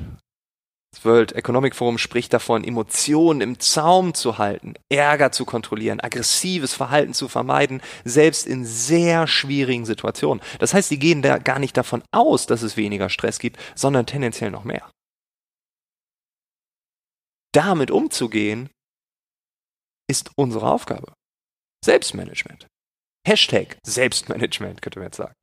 Das 0.93 1.03
World 1.03 1.33
Economic 1.33 1.75
Forum 1.75 1.97
spricht 1.97 2.33
davon, 2.33 2.63
Emotionen 2.63 3.41
im 3.41 3.59
Zaum 3.59 4.13
zu 4.13 4.37
halten, 4.37 4.75
Ärger 4.89 5.31
zu 5.31 5.43
kontrollieren, 5.43 5.99
aggressives 5.99 6.73
Verhalten 6.73 7.13
zu 7.13 7.27
vermeiden, 7.27 7.81
selbst 8.05 8.47
in 8.47 8.63
sehr 8.63 9.27
schwierigen 9.27 9.85
Situationen. 9.85 10.41
Das 10.59 10.73
heißt, 10.73 10.89
sie 10.89 10.99
gehen 10.99 11.21
da 11.21 11.37
gar 11.37 11.59
nicht 11.59 11.75
davon 11.75 12.01
aus, 12.11 12.45
dass 12.45 12.61
es 12.61 12.77
weniger 12.77 13.09
Stress 13.09 13.39
gibt, 13.39 13.59
sondern 13.75 14.05
tendenziell 14.05 14.51
noch 14.51 14.63
mehr. 14.63 14.89
Damit 17.51 17.91
umzugehen, 17.91 18.69
ist 20.09 20.31
unsere 20.35 20.69
Aufgabe. 20.69 21.13
Selbstmanagement. 21.83 22.67
Hashtag 23.27 23.77
Selbstmanagement, 23.85 24.81
könnte 24.81 24.99
man 24.99 25.07
jetzt 25.07 25.17
sagen. 25.17 25.33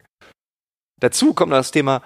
Dazu 1.01 1.35
kommt 1.35 1.53
das 1.53 1.73
Thema 1.73 2.03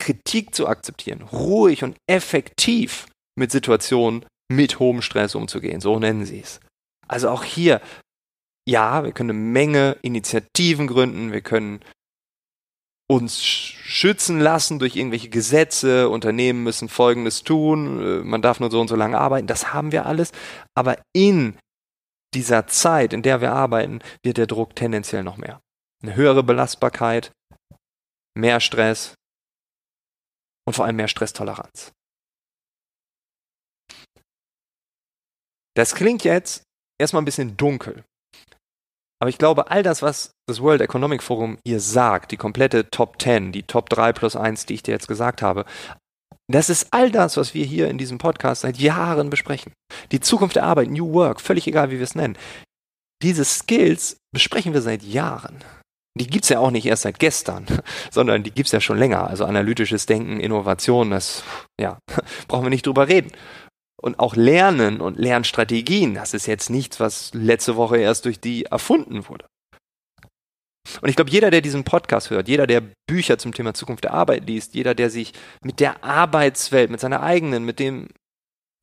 Kritik 0.00 0.54
zu 0.54 0.66
akzeptieren, 0.66 1.22
ruhig 1.22 1.84
und 1.84 1.96
effektiv 2.08 3.06
mit 3.36 3.50
Situationen 3.50 4.24
mit 4.50 4.78
hohem 4.78 5.02
Stress 5.02 5.34
umzugehen. 5.34 5.80
So 5.80 5.98
nennen 5.98 6.24
sie 6.24 6.40
es. 6.40 6.60
Also 7.06 7.28
auch 7.28 7.44
hier, 7.44 7.80
ja, 8.68 9.04
wir 9.04 9.12
können 9.12 9.30
eine 9.30 9.38
Menge 9.38 9.96
Initiativen 10.02 10.86
gründen, 10.86 11.32
wir 11.32 11.40
können 11.40 11.80
uns 13.08 13.42
schützen 13.42 14.38
lassen 14.38 14.78
durch 14.78 14.94
irgendwelche 14.94 15.28
Gesetze, 15.28 16.08
Unternehmen 16.08 16.62
müssen 16.62 16.88
Folgendes 16.88 17.42
tun, 17.42 18.00
äh, 18.00 18.24
man 18.24 18.42
darf 18.42 18.60
nur 18.60 18.70
so 18.70 18.80
und 18.80 18.86
so 18.86 18.94
lange 18.94 19.18
arbeiten, 19.18 19.48
das 19.48 19.72
haben 19.72 19.90
wir 19.90 20.06
alles. 20.06 20.30
Aber 20.76 20.96
in 21.12 21.56
dieser 22.34 22.66
Zeit, 22.66 23.12
in 23.12 23.22
der 23.22 23.40
wir 23.40 23.52
arbeiten, 23.52 24.00
wird 24.22 24.36
der 24.36 24.46
Druck 24.46 24.76
tendenziell 24.76 25.22
noch 25.22 25.36
mehr. 25.36 25.60
Eine 26.02 26.14
höhere 26.14 26.42
Belastbarkeit, 26.42 27.32
mehr 28.34 28.60
Stress 28.60 29.14
und 30.66 30.74
vor 30.74 30.84
allem 30.84 30.96
mehr 30.96 31.08
Stresstoleranz. 31.08 31.92
Das 35.76 35.94
klingt 35.94 36.24
jetzt 36.24 36.64
erstmal 36.98 37.22
ein 37.22 37.26
bisschen 37.26 37.56
dunkel. 37.56 38.04
Aber 39.20 39.28
ich 39.28 39.38
glaube, 39.38 39.70
all 39.70 39.82
das, 39.82 40.02
was 40.02 40.32
das 40.46 40.60
World 40.60 40.80
Economic 40.80 41.22
Forum 41.22 41.58
hier 41.66 41.80
sagt, 41.80 42.32
die 42.32 42.38
komplette 42.38 42.88
Top 42.90 43.20
10, 43.20 43.52
die 43.52 43.64
Top 43.64 43.90
3 43.90 44.12
plus 44.14 44.34
1, 44.34 44.66
die 44.66 44.74
ich 44.74 44.82
dir 44.82 44.92
jetzt 44.92 45.08
gesagt 45.08 45.42
habe, 45.42 45.66
das 46.54 46.70
ist 46.70 46.88
all 46.90 47.10
das, 47.10 47.36
was 47.36 47.54
wir 47.54 47.64
hier 47.64 47.88
in 47.88 47.98
diesem 47.98 48.18
Podcast 48.18 48.62
seit 48.62 48.78
Jahren 48.78 49.30
besprechen. 49.30 49.72
Die 50.12 50.20
Zukunft 50.20 50.56
der 50.56 50.64
Arbeit, 50.64 50.90
New 50.90 51.12
Work, 51.12 51.40
völlig 51.40 51.66
egal, 51.66 51.90
wie 51.90 51.98
wir 51.98 52.04
es 52.04 52.14
nennen. 52.14 52.36
Diese 53.22 53.44
Skills 53.44 54.16
besprechen 54.32 54.72
wir 54.72 54.80
seit 54.80 55.02
Jahren. 55.02 55.62
Die 56.18 56.26
gibt 56.26 56.44
es 56.44 56.48
ja 56.48 56.58
auch 56.58 56.70
nicht 56.70 56.86
erst 56.86 57.02
seit 57.02 57.18
gestern, 57.18 57.66
sondern 58.10 58.42
die 58.42 58.50
gibt 58.50 58.66
es 58.66 58.72
ja 58.72 58.80
schon 58.80 58.98
länger. 58.98 59.26
Also 59.26 59.44
analytisches 59.44 60.06
Denken, 60.06 60.40
Innovation, 60.40 61.10
das 61.10 61.44
ja, 61.80 61.98
brauchen 62.48 62.64
wir 62.64 62.70
nicht 62.70 62.86
drüber 62.86 63.08
reden. 63.08 63.32
und 64.02 64.18
auch 64.18 64.34
Lernen 64.34 65.00
und 65.00 65.18
Lernstrategien, 65.18 66.14
das 66.14 66.32
ist 66.32 66.46
jetzt 66.46 66.70
nichts, 66.70 67.00
was 67.00 67.32
letzte 67.34 67.76
Woche 67.76 67.98
erst 67.98 68.24
durch 68.24 68.40
die 68.40 68.64
erfunden 68.64 69.28
wurde. 69.28 69.46
Und 71.00 71.08
ich 71.08 71.16
glaube, 71.16 71.30
jeder, 71.30 71.50
der 71.50 71.60
diesen 71.60 71.84
Podcast 71.84 72.30
hört, 72.30 72.48
jeder, 72.48 72.66
der 72.66 72.82
Bücher 73.06 73.38
zum 73.38 73.54
Thema 73.54 73.74
Zukunft 73.74 74.04
der 74.04 74.14
Arbeit 74.14 74.46
liest, 74.46 74.74
jeder, 74.74 74.94
der 74.94 75.10
sich 75.10 75.32
mit 75.62 75.80
der 75.80 76.04
Arbeitswelt, 76.04 76.90
mit 76.90 77.00
seiner 77.00 77.22
eigenen, 77.22 77.64
mit 77.64 77.78
dem 77.78 78.08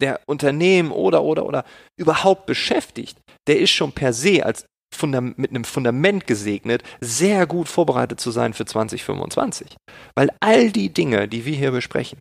der 0.02 0.20
Unternehmen 0.28 0.92
oder 0.92 1.24
oder 1.24 1.46
oder 1.46 1.66
überhaupt 2.00 2.46
beschäftigt, 2.46 3.18
der 3.48 3.60
ist 3.60 3.72
schon 3.72 3.92
per 3.92 4.14
se 4.14 4.46
als 4.46 4.66
mit 5.02 5.50
einem 5.50 5.66
Fundament 5.66 6.28
gesegnet, 6.28 6.82
sehr 7.02 7.46
gut 7.46 7.68
vorbereitet 7.68 8.20
zu 8.20 8.32
sein 8.32 8.54
für 8.54 8.66
2025. 8.66 9.76
Weil 10.16 10.30
all 10.40 10.72
die 10.72 10.94
Dinge, 10.94 11.28
die 11.28 11.46
wir 11.46 11.56
hier 11.56 11.72
besprechen, 11.72 12.20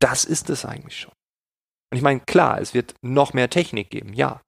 das 0.00 0.24
ist 0.24 0.50
es 0.50 0.64
eigentlich 0.64 0.98
schon. 0.98 1.12
Und 1.90 1.96
ich 1.96 2.02
meine, 2.02 2.20
klar, 2.20 2.60
es 2.60 2.74
wird 2.74 2.94
noch 3.02 3.32
mehr 3.32 3.50
Technik 3.50 3.90
geben, 3.90 4.12
ja. 4.12 4.40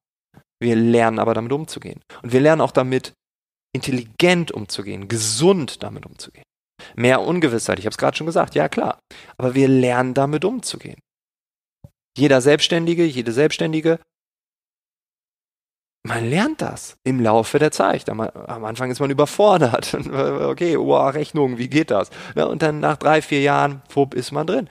Wir 0.60 0.76
lernen 0.76 1.18
aber 1.18 1.34
damit 1.34 1.50
umzugehen. 1.50 2.00
Und 2.22 2.32
wir 2.32 2.40
lernen 2.40 2.60
auch 2.60 2.70
damit, 2.70 3.14
intelligent 3.74 4.52
umzugehen, 4.52 5.08
gesund 5.08 5.82
damit 5.82 6.06
umzugehen. 6.06 6.44
Mehr 6.94 7.22
Ungewissheit, 7.22 7.78
ich 7.78 7.86
habe 7.86 7.92
es 7.92 7.98
gerade 7.98 8.16
schon 8.16 8.26
gesagt, 8.26 8.54
ja 8.54 8.68
klar. 8.68 8.98
Aber 9.38 9.54
wir 9.54 9.68
lernen 9.68 10.14
damit 10.14 10.44
umzugehen. 10.44 10.98
Jeder 12.16 12.40
Selbstständige, 12.40 13.04
jede 13.04 13.32
Selbstständige, 13.32 13.98
man 16.04 16.28
lernt 16.28 16.60
das 16.60 16.96
im 17.04 17.20
Laufe 17.20 17.58
der 17.60 17.70
Zeit. 17.70 18.08
Am, 18.10 18.20
Anfang 18.20 18.90
ist 18.90 19.00
man 19.00 19.10
überfordert. 19.10 19.94
Okay, 20.12 20.76
oh, 20.76 20.96
Rechnung, 20.96 21.58
wie 21.58 21.68
geht 21.68 21.90
das? 21.90 22.10
Und 22.34 22.62
dann 22.62 22.80
nach 22.80 22.96
drei, 22.96 23.22
vier 23.22 23.40
Jahren, 23.40 23.82
fupp, 23.88 24.14
ist 24.14 24.32
man 24.32 24.46
drin. 24.46 24.68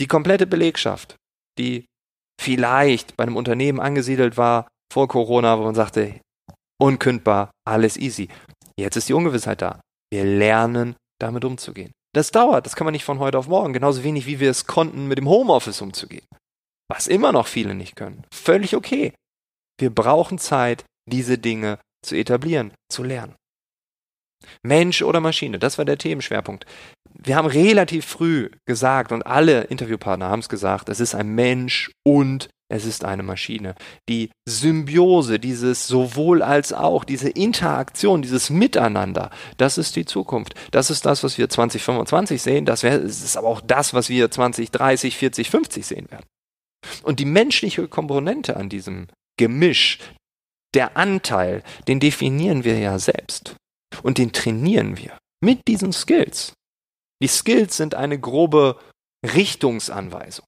Die 0.00 0.06
komplette 0.06 0.46
Belegschaft, 0.46 1.16
die 1.58 1.84
vielleicht 2.40 3.16
bei 3.16 3.24
einem 3.24 3.36
Unternehmen 3.36 3.80
angesiedelt 3.80 4.36
war 4.36 4.68
vor 4.92 5.08
Corona, 5.08 5.58
wo 5.58 5.64
man 5.64 5.74
sagte, 5.74 6.20
unkündbar, 6.78 7.50
alles 7.66 7.96
easy. 7.96 8.28
Jetzt 8.78 8.96
ist 8.96 9.08
die 9.08 9.14
Ungewissheit 9.14 9.62
da. 9.62 9.80
Wir 10.10 10.24
lernen 10.24 10.96
damit 11.18 11.44
umzugehen. 11.44 11.92
Das 12.14 12.30
dauert, 12.30 12.64
das 12.66 12.76
kann 12.76 12.86
man 12.86 12.92
nicht 12.92 13.04
von 13.04 13.18
heute 13.18 13.38
auf 13.38 13.48
morgen, 13.48 13.72
genauso 13.72 14.02
wenig 14.02 14.26
wie 14.26 14.40
wir 14.40 14.50
es 14.50 14.66
konnten, 14.66 15.06
mit 15.06 15.18
dem 15.18 15.28
Homeoffice 15.28 15.82
umzugehen. 15.82 16.24
Was 16.88 17.08
immer 17.08 17.32
noch 17.32 17.46
viele 17.46 17.74
nicht 17.74 17.96
können. 17.96 18.24
Völlig 18.32 18.76
okay. 18.76 19.12
Wir 19.78 19.90
brauchen 19.90 20.38
Zeit, 20.38 20.84
diese 21.10 21.36
Dinge 21.36 21.78
zu 22.02 22.14
etablieren, 22.14 22.72
zu 22.90 23.02
lernen. 23.02 23.34
Mensch 24.62 25.02
oder 25.02 25.20
Maschine, 25.20 25.58
das 25.58 25.78
war 25.78 25.84
der 25.84 25.98
Themenschwerpunkt. 25.98 26.66
Wir 27.12 27.36
haben 27.36 27.48
relativ 27.48 28.06
früh 28.06 28.50
gesagt 28.66 29.12
und 29.12 29.26
alle 29.26 29.64
Interviewpartner 29.64 30.28
haben 30.28 30.40
es 30.40 30.48
gesagt, 30.48 30.88
es 30.88 31.00
ist 31.00 31.14
ein 31.14 31.28
Mensch 31.28 31.90
und 32.04 32.48
es 32.68 32.84
ist 32.84 33.04
eine 33.04 33.22
Maschine. 33.22 33.74
Die 34.08 34.30
Symbiose, 34.48 35.38
dieses 35.38 35.86
sowohl 35.86 36.42
als 36.42 36.72
auch, 36.72 37.04
diese 37.04 37.28
Interaktion, 37.28 38.22
dieses 38.22 38.50
Miteinander, 38.50 39.30
das 39.56 39.78
ist 39.78 39.94
die 39.94 40.04
Zukunft. 40.04 40.54
Das 40.72 40.90
ist 40.90 41.06
das, 41.06 41.22
was 41.22 41.38
wir 41.38 41.48
2025 41.48 42.42
sehen. 42.42 42.64
Das 42.64 42.82
ist 42.82 43.36
aber 43.36 43.48
auch 43.48 43.60
das, 43.60 43.94
was 43.94 44.08
wir 44.08 44.30
20, 44.30 44.70
30, 44.70 45.16
40, 45.16 45.50
50 45.50 45.86
sehen 45.86 46.10
werden. 46.10 46.26
Und 47.02 47.20
die 47.20 47.24
menschliche 47.24 47.86
Komponente 47.88 48.56
an 48.56 48.68
diesem 48.68 49.06
Gemisch, 49.38 49.98
der 50.74 50.96
Anteil, 50.96 51.62
den 51.88 52.00
definieren 52.00 52.64
wir 52.64 52.78
ja 52.78 52.98
selbst. 52.98 53.56
Und 54.02 54.18
den 54.18 54.32
trainieren 54.32 54.98
wir 54.98 55.18
mit 55.40 55.68
diesen 55.68 55.92
Skills. 55.92 56.52
Die 57.22 57.28
Skills 57.28 57.76
sind 57.76 57.94
eine 57.94 58.18
grobe 58.18 58.78
Richtungsanweisung. 59.24 60.46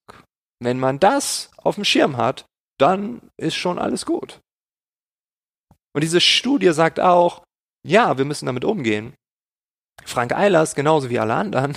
Wenn 0.60 0.78
man 0.78 0.98
das 0.98 1.50
auf 1.56 1.76
dem 1.76 1.84
Schirm 1.84 2.16
hat, 2.16 2.46
dann 2.78 3.20
ist 3.36 3.54
schon 3.54 3.78
alles 3.78 4.06
gut. 4.06 4.40
Und 5.94 6.02
diese 6.02 6.20
Studie 6.20 6.72
sagt 6.72 7.00
auch, 7.00 7.42
ja, 7.86 8.18
wir 8.18 8.24
müssen 8.24 8.46
damit 8.46 8.64
umgehen. 8.64 9.14
Frank 10.04 10.32
Eilers, 10.32 10.74
genauso 10.74 11.10
wie 11.10 11.18
alle 11.18 11.34
anderen, 11.34 11.76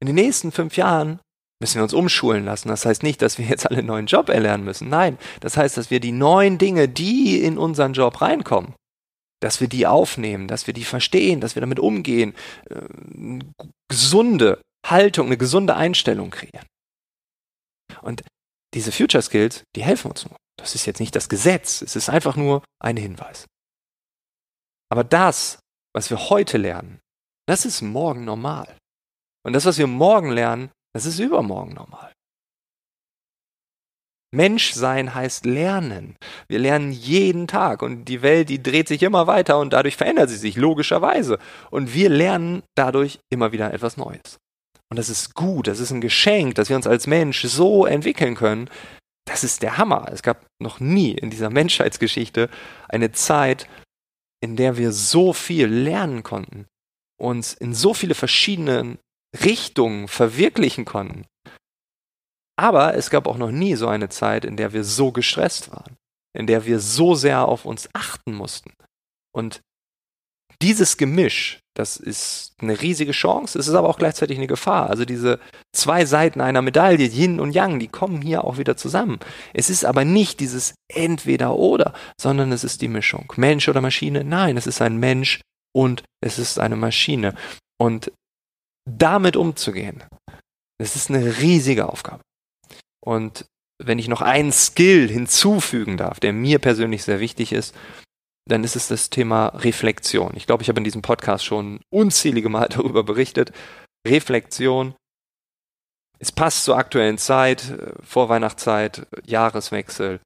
in 0.00 0.06
den 0.06 0.14
nächsten 0.14 0.52
fünf 0.52 0.76
Jahren 0.76 1.20
müssen 1.60 1.76
wir 1.76 1.82
uns 1.82 1.94
umschulen 1.94 2.44
lassen. 2.44 2.68
Das 2.68 2.84
heißt 2.84 3.02
nicht, 3.02 3.22
dass 3.22 3.38
wir 3.38 3.46
jetzt 3.46 3.66
alle 3.66 3.78
einen 3.78 3.86
neuen 3.86 4.06
Job 4.06 4.28
erlernen 4.28 4.64
müssen. 4.64 4.88
Nein, 4.88 5.18
das 5.40 5.56
heißt, 5.56 5.76
dass 5.76 5.90
wir 5.90 6.00
die 6.00 6.12
neuen 6.12 6.58
Dinge, 6.58 6.88
die 6.88 7.42
in 7.42 7.58
unseren 7.58 7.94
Job 7.94 8.20
reinkommen, 8.20 8.74
dass 9.40 9.60
wir 9.60 9.68
die 9.68 9.86
aufnehmen, 9.86 10.48
dass 10.48 10.66
wir 10.66 10.74
die 10.74 10.84
verstehen, 10.84 11.40
dass 11.40 11.54
wir 11.54 11.60
damit 11.60 11.80
umgehen, 11.80 12.34
äh, 12.70 13.40
gesunde 13.88 14.60
Haltung, 14.90 15.26
eine 15.26 15.36
gesunde 15.36 15.76
Einstellung 15.76 16.30
kreieren. 16.30 16.66
Und 18.02 18.22
diese 18.74 18.92
Future 18.92 19.22
Skills, 19.22 19.64
die 19.74 19.84
helfen 19.84 20.10
uns 20.10 20.26
nur. 20.26 20.36
Das 20.58 20.74
ist 20.74 20.86
jetzt 20.86 21.00
nicht 21.00 21.14
das 21.14 21.28
Gesetz, 21.28 21.82
es 21.82 21.96
ist 21.96 22.08
einfach 22.08 22.36
nur 22.36 22.62
ein 22.80 22.96
Hinweis. 22.96 23.46
Aber 24.90 25.04
das, 25.04 25.58
was 25.94 26.10
wir 26.10 26.30
heute 26.30 26.58
lernen, 26.58 27.00
das 27.48 27.64
ist 27.64 27.82
morgen 27.82 28.24
normal. 28.24 28.76
Und 29.44 29.52
das, 29.52 29.64
was 29.64 29.78
wir 29.78 29.86
morgen 29.86 30.30
lernen, 30.30 30.70
das 30.94 31.06
ist 31.06 31.18
übermorgen 31.18 31.74
normal. 31.74 32.12
Menschsein 34.34 35.14
heißt 35.14 35.46
lernen. 35.46 36.16
Wir 36.48 36.58
lernen 36.58 36.92
jeden 36.92 37.46
Tag 37.46 37.82
und 37.82 38.04
die 38.06 38.22
Welt, 38.22 38.48
die 38.48 38.62
dreht 38.62 38.88
sich 38.88 39.02
immer 39.02 39.26
weiter 39.26 39.58
und 39.58 39.72
dadurch 39.72 39.96
verändert 39.96 40.28
sie 40.28 40.36
sich, 40.36 40.56
logischerweise. 40.56 41.38
Und 41.70 41.94
wir 41.94 42.10
lernen 42.10 42.62
dadurch 42.76 43.20
immer 43.30 43.52
wieder 43.52 43.72
etwas 43.72 43.96
Neues. 43.96 44.38
Und 44.90 44.98
das 44.98 45.08
ist 45.08 45.34
gut, 45.34 45.66
das 45.66 45.80
ist 45.80 45.90
ein 45.90 46.00
Geschenk, 46.00 46.54
dass 46.54 46.68
wir 46.68 46.76
uns 46.76 46.86
als 46.86 47.06
Mensch 47.06 47.42
so 47.42 47.86
entwickeln 47.86 48.34
können. 48.34 48.70
Das 49.26 49.42
ist 49.42 49.62
der 49.62 49.78
Hammer. 49.78 50.08
Es 50.12 50.22
gab 50.22 50.46
noch 50.60 50.78
nie 50.80 51.12
in 51.12 51.30
dieser 51.30 51.50
Menschheitsgeschichte 51.60 52.48
eine 52.88 53.12
Zeit, 53.12 53.68
in 54.40 54.56
der 54.56 54.76
wir 54.76 54.92
so 54.92 55.32
viel 55.32 55.66
lernen 55.66 56.22
konnten, 56.22 56.66
uns 57.20 57.54
in 57.54 57.74
so 57.74 57.94
viele 57.94 58.14
verschiedene 58.14 58.98
Richtungen 59.44 60.08
verwirklichen 60.08 60.84
konnten. 60.84 61.26
Aber 62.58 62.94
es 62.94 63.10
gab 63.10 63.26
auch 63.26 63.36
noch 63.36 63.50
nie 63.50 63.74
so 63.74 63.88
eine 63.88 64.08
Zeit, 64.08 64.44
in 64.44 64.56
der 64.56 64.72
wir 64.72 64.84
so 64.84 65.12
gestresst 65.12 65.70
waren, 65.70 65.96
in 66.34 66.46
der 66.46 66.64
wir 66.64 66.80
so 66.80 67.14
sehr 67.14 67.46
auf 67.46 67.64
uns 67.64 67.88
achten 67.92 68.34
mussten. 68.34 68.72
Und 69.34 69.60
dieses 70.62 70.96
Gemisch, 70.96 71.60
das 71.76 71.98
ist 71.98 72.54
eine 72.58 72.80
riesige 72.80 73.12
Chance, 73.12 73.58
es 73.58 73.68
ist 73.68 73.74
aber 73.74 73.88
auch 73.88 73.98
gleichzeitig 73.98 74.38
eine 74.38 74.46
Gefahr. 74.46 74.88
Also 74.88 75.04
diese 75.04 75.38
zwei 75.74 76.06
Seiten 76.06 76.40
einer 76.40 76.62
Medaille, 76.62 77.06
Yin 77.06 77.38
und 77.38 77.52
Yang, 77.54 77.80
die 77.80 77.88
kommen 77.88 78.22
hier 78.22 78.44
auch 78.44 78.56
wieder 78.56 78.78
zusammen. 78.78 79.18
Es 79.52 79.68
ist 79.68 79.84
aber 79.84 80.04
nicht 80.06 80.40
dieses 80.40 80.74
entweder 80.88 81.54
oder, 81.54 81.92
sondern 82.18 82.50
es 82.50 82.64
ist 82.64 82.80
die 82.80 82.88
Mischung. 82.88 83.30
Mensch 83.36 83.68
oder 83.68 83.82
Maschine? 83.82 84.24
Nein, 84.24 84.56
es 84.56 84.66
ist 84.66 84.80
ein 84.80 84.96
Mensch 84.96 85.42
und 85.74 86.02
es 86.22 86.38
ist 86.38 86.58
eine 86.58 86.76
Maschine. 86.76 87.34
Und 87.78 88.10
damit 88.88 89.36
umzugehen, 89.36 90.02
das 90.78 90.96
ist 90.96 91.10
eine 91.10 91.38
riesige 91.38 91.90
Aufgabe. 91.90 92.22
Und 93.04 93.44
wenn 93.78 93.98
ich 93.98 94.08
noch 94.08 94.22
einen 94.22 94.52
Skill 94.52 95.10
hinzufügen 95.10 95.98
darf, 95.98 96.20
der 96.20 96.32
mir 96.32 96.58
persönlich 96.58 97.04
sehr 97.04 97.20
wichtig 97.20 97.52
ist, 97.52 97.74
dann 98.48 98.64
ist 98.64 98.76
es 98.76 98.88
das 98.88 99.10
Thema 99.10 99.48
Reflexion. 99.48 100.32
Ich 100.36 100.46
glaube, 100.46 100.62
ich 100.62 100.68
habe 100.68 100.78
in 100.78 100.84
diesem 100.84 101.02
Podcast 101.02 101.44
schon 101.44 101.80
unzählige 101.90 102.48
Mal 102.48 102.68
darüber 102.70 103.02
berichtet. 103.02 103.52
Reflexion. 104.06 104.94
Es 106.18 106.32
passt 106.32 106.64
zur 106.64 106.78
aktuellen 106.78 107.18
Zeit, 107.18 107.70
äh, 107.70 107.92
Vorweihnachtszeit, 108.02 109.06
Jahreswechsel. 109.26 110.20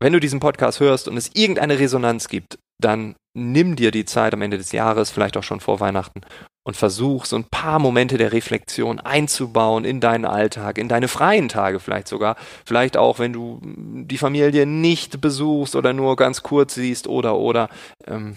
Wenn 0.00 0.14
du 0.14 0.20
diesen 0.20 0.40
Podcast 0.40 0.80
hörst 0.80 1.08
und 1.08 1.16
es 1.16 1.30
irgendeine 1.34 1.78
Resonanz 1.78 2.28
gibt, 2.28 2.58
dann 2.80 3.16
nimm 3.36 3.76
dir 3.76 3.90
die 3.90 4.06
Zeit 4.06 4.32
am 4.32 4.40
Ende 4.40 4.56
des 4.56 4.72
Jahres, 4.72 5.10
vielleicht 5.10 5.36
auch 5.36 5.42
schon 5.42 5.60
vor 5.60 5.80
Weihnachten, 5.80 6.22
und 6.70 6.76
versuch 6.76 7.24
so 7.24 7.34
ein 7.34 7.46
paar 7.50 7.80
Momente 7.80 8.16
der 8.16 8.30
Reflexion 8.30 9.00
einzubauen 9.00 9.84
in 9.84 9.98
deinen 9.98 10.24
Alltag, 10.24 10.78
in 10.78 10.88
deine 10.88 11.08
freien 11.08 11.48
Tage 11.48 11.80
vielleicht 11.80 12.06
sogar. 12.06 12.36
Vielleicht 12.64 12.96
auch, 12.96 13.18
wenn 13.18 13.32
du 13.32 13.60
die 13.60 14.18
Familie 14.18 14.66
nicht 14.66 15.20
besuchst 15.20 15.74
oder 15.74 15.92
nur 15.92 16.14
ganz 16.14 16.44
kurz 16.44 16.74
siehst 16.74 17.08
oder 17.08 17.36
oder. 17.38 17.70
Ähm, 18.06 18.36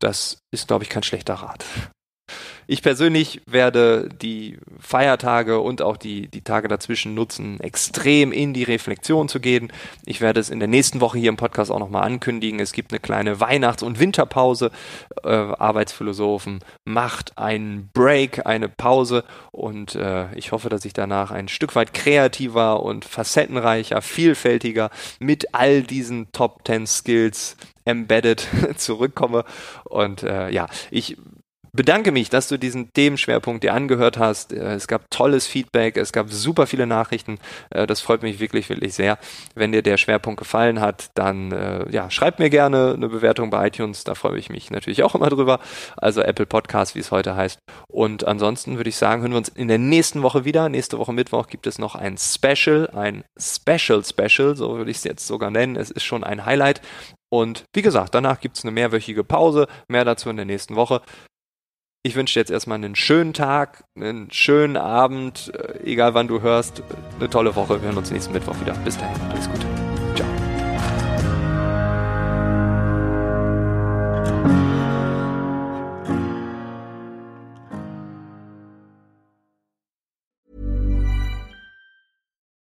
das 0.00 0.38
ist, 0.50 0.66
glaube 0.66 0.84
ich, 0.84 0.88
kein 0.88 1.02
schlechter 1.02 1.34
Rat. 1.34 1.62
Ich 2.72 2.80
persönlich 2.80 3.42
werde 3.44 4.08
die 4.22 4.56
Feiertage 4.80 5.60
und 5.60 5.82
auch 5.82 5.98
die, 5.98 6.28
die 6.28 6.40
Tage 6.40 6.68
dazwischen 6.68 7.12
nutzen, 7.12 7.60
extrem 7.60 8.32
in 8.32 8.54
die 8.54 8.62
Reflexion 8.62 9.28
zu 9.28 9.40
gehen. 9.40 9.70
Ich 10.06 10.22
werde 10.22 10.40
es 10.40 10.48
in 10.48 10.58
der 10.58 10.68
nächsten 10.68 11.02
Woche 11.02 11.18
hier 11.18 11.28
im 11.28 11.36
Podcast 11.36 11.70
auch 11.70 11.78
nochmal 11.78 12.04
ankündigen. 12.04 12.60
Es 12.60 12.72
gibt 12.72 12.90
eine 12.90 12.98
kleine 12.98 13.40
Weihnachts- 13.40 13.82
und 13.82 14.00
Winterpause. 14.00 14.70
Äh, 15.22 15.28
Arbeitsphilosophen 15.28 16.60
macht 16.86 17.36
einen 17.36 17.90
Break, 17.92 18.46
eine 18.46 18.70
Pause 18.70 19.24
und 19.50 19.94
äh, 19.94 20.34
ich 20.34 20.52
hoffe, 20.52 20.70
dass 20.70 20.86
ich 20.86 20.94
danach 20.94 21.30
ein 21.30 21.48
Stück 21.48 21.76
weit 21.76 21.92
kreativer 21.92 22.82
und 22.82 23.04
facettenreicher, 23.04 24.00
vielfältiger 24.00 24.88
mit 25.20 25.54
all 25.54 25.82
diesen 25.82 26.32
Top 26.32 26.62
10 26.66 26.86
Skills 26.86 27.54
embedded 27.84 28.46
zurückkomme. 28.76 29.44
Und 29.84 30.22
äh, 30.22 30.50
ja, 30.50 30.68
ich 30.90 31.16
bedanke 31.74 32.12
mich, 32.12 32.28
dass 32.28 32.48
du 32.48 32.58
diesen 32.58 32.92
Themenschwerpunkt 32.92 33.64
dir 33.64 33.72
angehört 33.72 34.18
hast. 34.18 34.52
Äh, 34.52 34.74
es 34.74 34.86
gab 34.86 35.10
tolles 35.10 35.46
Feedback, 35.46 35.96
es 35.96 36.12
gab 36.12 36.30
super 36.30 36.66
viele 36.66 36.86
Nachrichten. 36.86 37.38
Äh, 37.70 37.86
das 37.86 38.00
freut 38.00 38.22
mich 38.22 38.40
wirklich, 38.40 38.68
wirklich 38.68 38.94
sehr. 38.94 39.18
Wenn 39.54 39.72
dir 39.72 39.82
der 39.82 39.96
Schwerpunkt 39.96 40.38
gefallen 40.38 40.80
hat, 40.80 41.10
dann 41.14 41.50
äh, 41.52 41.90
ja, 41.90 42.10
schreib 42.10 42.38
mir 42.38 42.50
gerne 42.50 42.92
eine 42.94 43.08
Bewertung 43.08 43.50
bei 43.50 43.66
iTunes. 43.66 44.04
Da 44.04 44.14
freue 44.14 44.38
ich 44.38 44.50
mich 44.50 44.70
natürlich 44.70 45.02
auch 45.02 45.14
immer 45.14 45.30
drüber. 45.30 45.60
Also 45.96 46.20
Apple 46.20 46.46
Podcast, 46.46 46.94
wie 46.94 47.00
es 47.00 47.10
heute 47.10 47.36
heißt. 47.36 47.58
Und 47.88 48.26
ansonsten 48.26 48.76
würde 48.76 48.90
ich 48.90 48.96
sagen, 48.96 49.22
hören 49.22 49.32
wir 49.32 49.38
uns 49.38 49.48
in 49.48 49.68
der 49.68 49.78
nächsten 49.78 50.22
Woche 50.22 50.44
wieder. 50.44 50.68
Nächste 50.68 50.98
Woche 50.98 51.12
Mittwoch 51.12 51.46
gibt 51.46 51.66
es 51.66 51.78
noch 51.78 51.94
ein 51.94 52.18
Special, 52.18 52.90
ein 52.90 53.24
Special 53.38 54.04
Special, 54.04 54.56
so 54.56 54.76
würde 54.76 54.90
ich 54.90 54.98
es 54.98 55.04
jetzt 55.04 55.26
sogar 55.26 55.50
nennen. 55.50 55.76
Es 55.76 55.90
ist 55.90 56.04
schon 56.04 56.22
ein 56.22 56.44
Highlight. 56.44 56.82
Und 57.32 57.64
wie 57.74 57.80
gesagt, 57.80 58.14
danach 58.14 58.40
gibt 58.40 58.58
es 58.58 58.64
eine 58.64 58.72
mehrwöchige 58.72 59.24
Pause. 59.24 59.66
Mehr 59.88 60.04
dazu 60.04 60.28
in 60.28 60.36
der 60.36 60.44
nächsten 60.44 60.76
Woche. 60.76 61.00
Ich 62.04 62.16
wünsche 62.16 62.34
dir 62.34 62.40
jetzt 62.40 62.50
erstmal 62.50 62.76
einen 62.76 62.96
schönen 62.96 63.32
Tag, 63.32 63.84
einen 63.94 64.28
schönen 64.32 64.76
Abend, 64.76 65.52
äh, 65.54 65.84
egal 65.84 66.14
wann 66.14 66.26
du 66.26 66.40
hörst, 66.40 66.82
eine 67.20 67.30
tolle 67.30 67.54
Woche. 67.54 67.80
Wir 67.80 67.88
hören 67.88 67.98
uns 67.98 68.10
nächsten 68.10 68.32
Mittwoch 68.32 68.60
wieder. 68.60 68.72
Bis 68.84 68.98
dahin, 68.98 69.20
alles 69.30 69.48
Gute. 69.48 69.71